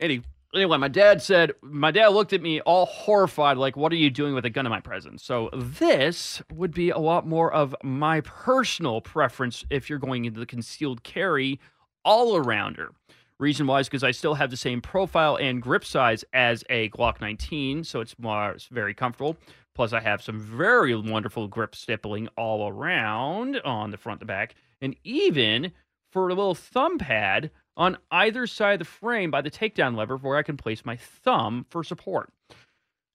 [0.00, 0.22] any,
[0.54, 4.10] anyway, my dad said, my dad looked at me all horrified, like, "What are you
[4.10, 7.74] doing with a gun in my presence?" So this would be a lot more of
[7.82, 11.60] my personal preference if you're going into the concealed carry
[12.04, 12.90] all arounder.
[13.38, 16.90] Reason why is because I still have the same profile and grip size as a
[16.90, 19.36] Glock 19, so it's more it's very comfortable.
[19.74, 24.54] Plus, I have some very wonderful grip stippling all around on the front, the back,
[24.80, 25.72] and even
[26.10, 30.16] for a little thumb pad on either side of the frame by the takedown lever
[30.16, 32.32] where I can place my thumb for support.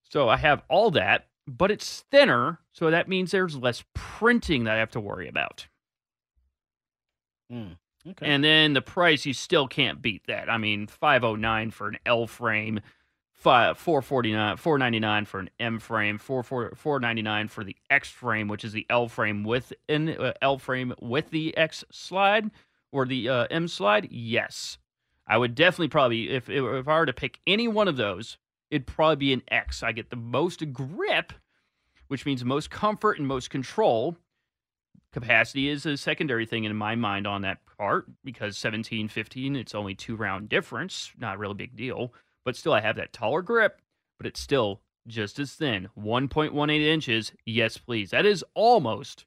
[0.10, 4.76] So I have all that, but it's thinner, so that means there's less printing that
[4.76, 5.68] I have to worry about.
[7.52, 7.78] Mm,
[8.08, 8.26] okay.
[8.26, 10.50] And then the price, you still can't beat that.
[10.50, 12.80] I mean, 509 for an L frame,
[13.34, 18.74] five, 449 499 for an M frame, 4, 499 for the X frame, which is
[18.74, 22.50] the L frame with an uh, L frame with the X slide
[22.92, 24.08] or the uh, M slide.
[24.12, 24.78] Yes.
[25.28, 28.38] I would definitely probably if if I were to pick any one of those,
[28.72, 29.84] it'd probably be an X.
[29.84, 31.34] I get the most grip,
[32.08, 34.18] which means most comfort and most control
[35.12, 39.74] capacity is a secondary thing in my mind on that part because 17 15 it's
[39.74, 43.42] only two round difference not a really big deal but still i have that taller
[43.42, 43.82] grip
[44.18, 49.26] but it's still just as thin 1.18 inches yes please that is almost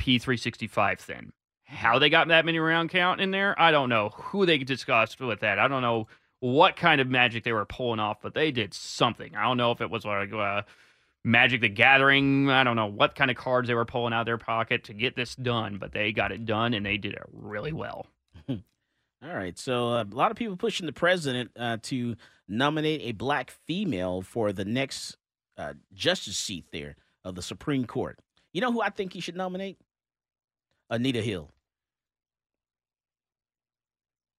[0.00, 1.32] p365 thin
[1.74, 5.20] how they got that many round count in there i don't know who they discussed
[5.20, 6.06] with that i don't know
[6.40, 9.72] what kind of magic they were pulling off but they did something i don't know
[9.72, 10.62] if it was like uh,
[11.24, 12.50] Magic the Gathering.
[12.50, 14.92] I don't know what kind of cards they were pulling out of their pocket to
[14.92, 18.06] get this done, but they got it done and they did it really well.
[18.48, 18.58] All
[19.22, 19.58] right.
[19.58, 24.20] So uh, a lot of people pushing the president uh, to nominate a black female
[24.20, 25.16] for the next
[25.56, 28.18] uh, justice seat there of the Supreme Court.
[28.52, 29.78] You know who I think he should nominate?
[30.90, 31.50] Anita Hill.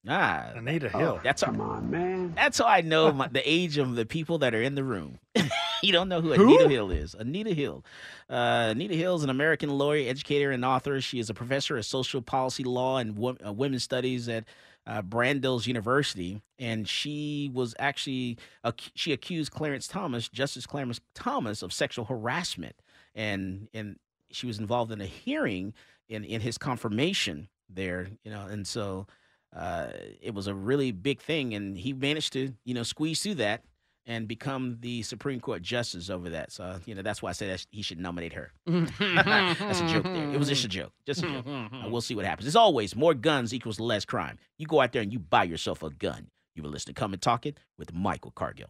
[0.08, 1.20] Ah, Anita Hill.
[1.24, 2.34] That's how, on, man.
[2.36, 5.20] That's how I know my, the age of the people that are in the room.
[5.84, 6.56] you don't know who, Who?
[6.56, 7.16] Anita Hill is.
[7.16, 7.84] Anita Hill.
[8.30, 11.02] Uh, Anita Hill is an American lawyer, educator, and author.
[11.02, 14.46] She is a professor of social policy law and wo- uh, women's studies at
[14.88, 21.64] uh, Brandeis University, and she was actually ac- she accused Clarence Thomas, Justice Clarence Thomas,
[21.64, 22.76] of sexual harassment,
[23.16, 23.98] and and
[24.30, 25.74] she was involved in a hearing
[26.08, 29.08] in in his confirmation there, you know, and so
[29.56, 29.88] uh,
[30.22, 33.64] it was a really big thing, and he managed to you know squeeze through that
[34.08, 36.52] and become the Supreme Court justice over that.
[36.52, 38.52] So you know that's why I said that he should nominate her.
[38.68, 40.30] that's a joke there.
[40.32, 41.46] It was just a joke, just a joke.
[41.48, 42.48] Uh, we'll see what happens.
[42.48, 44.38] As always, more guns equals less crime.
[44.58, 46.28] You go out there and you buy yourself a gun.
[46.56, 48.70] You were listening to Come and Talk It with Michael Cargill.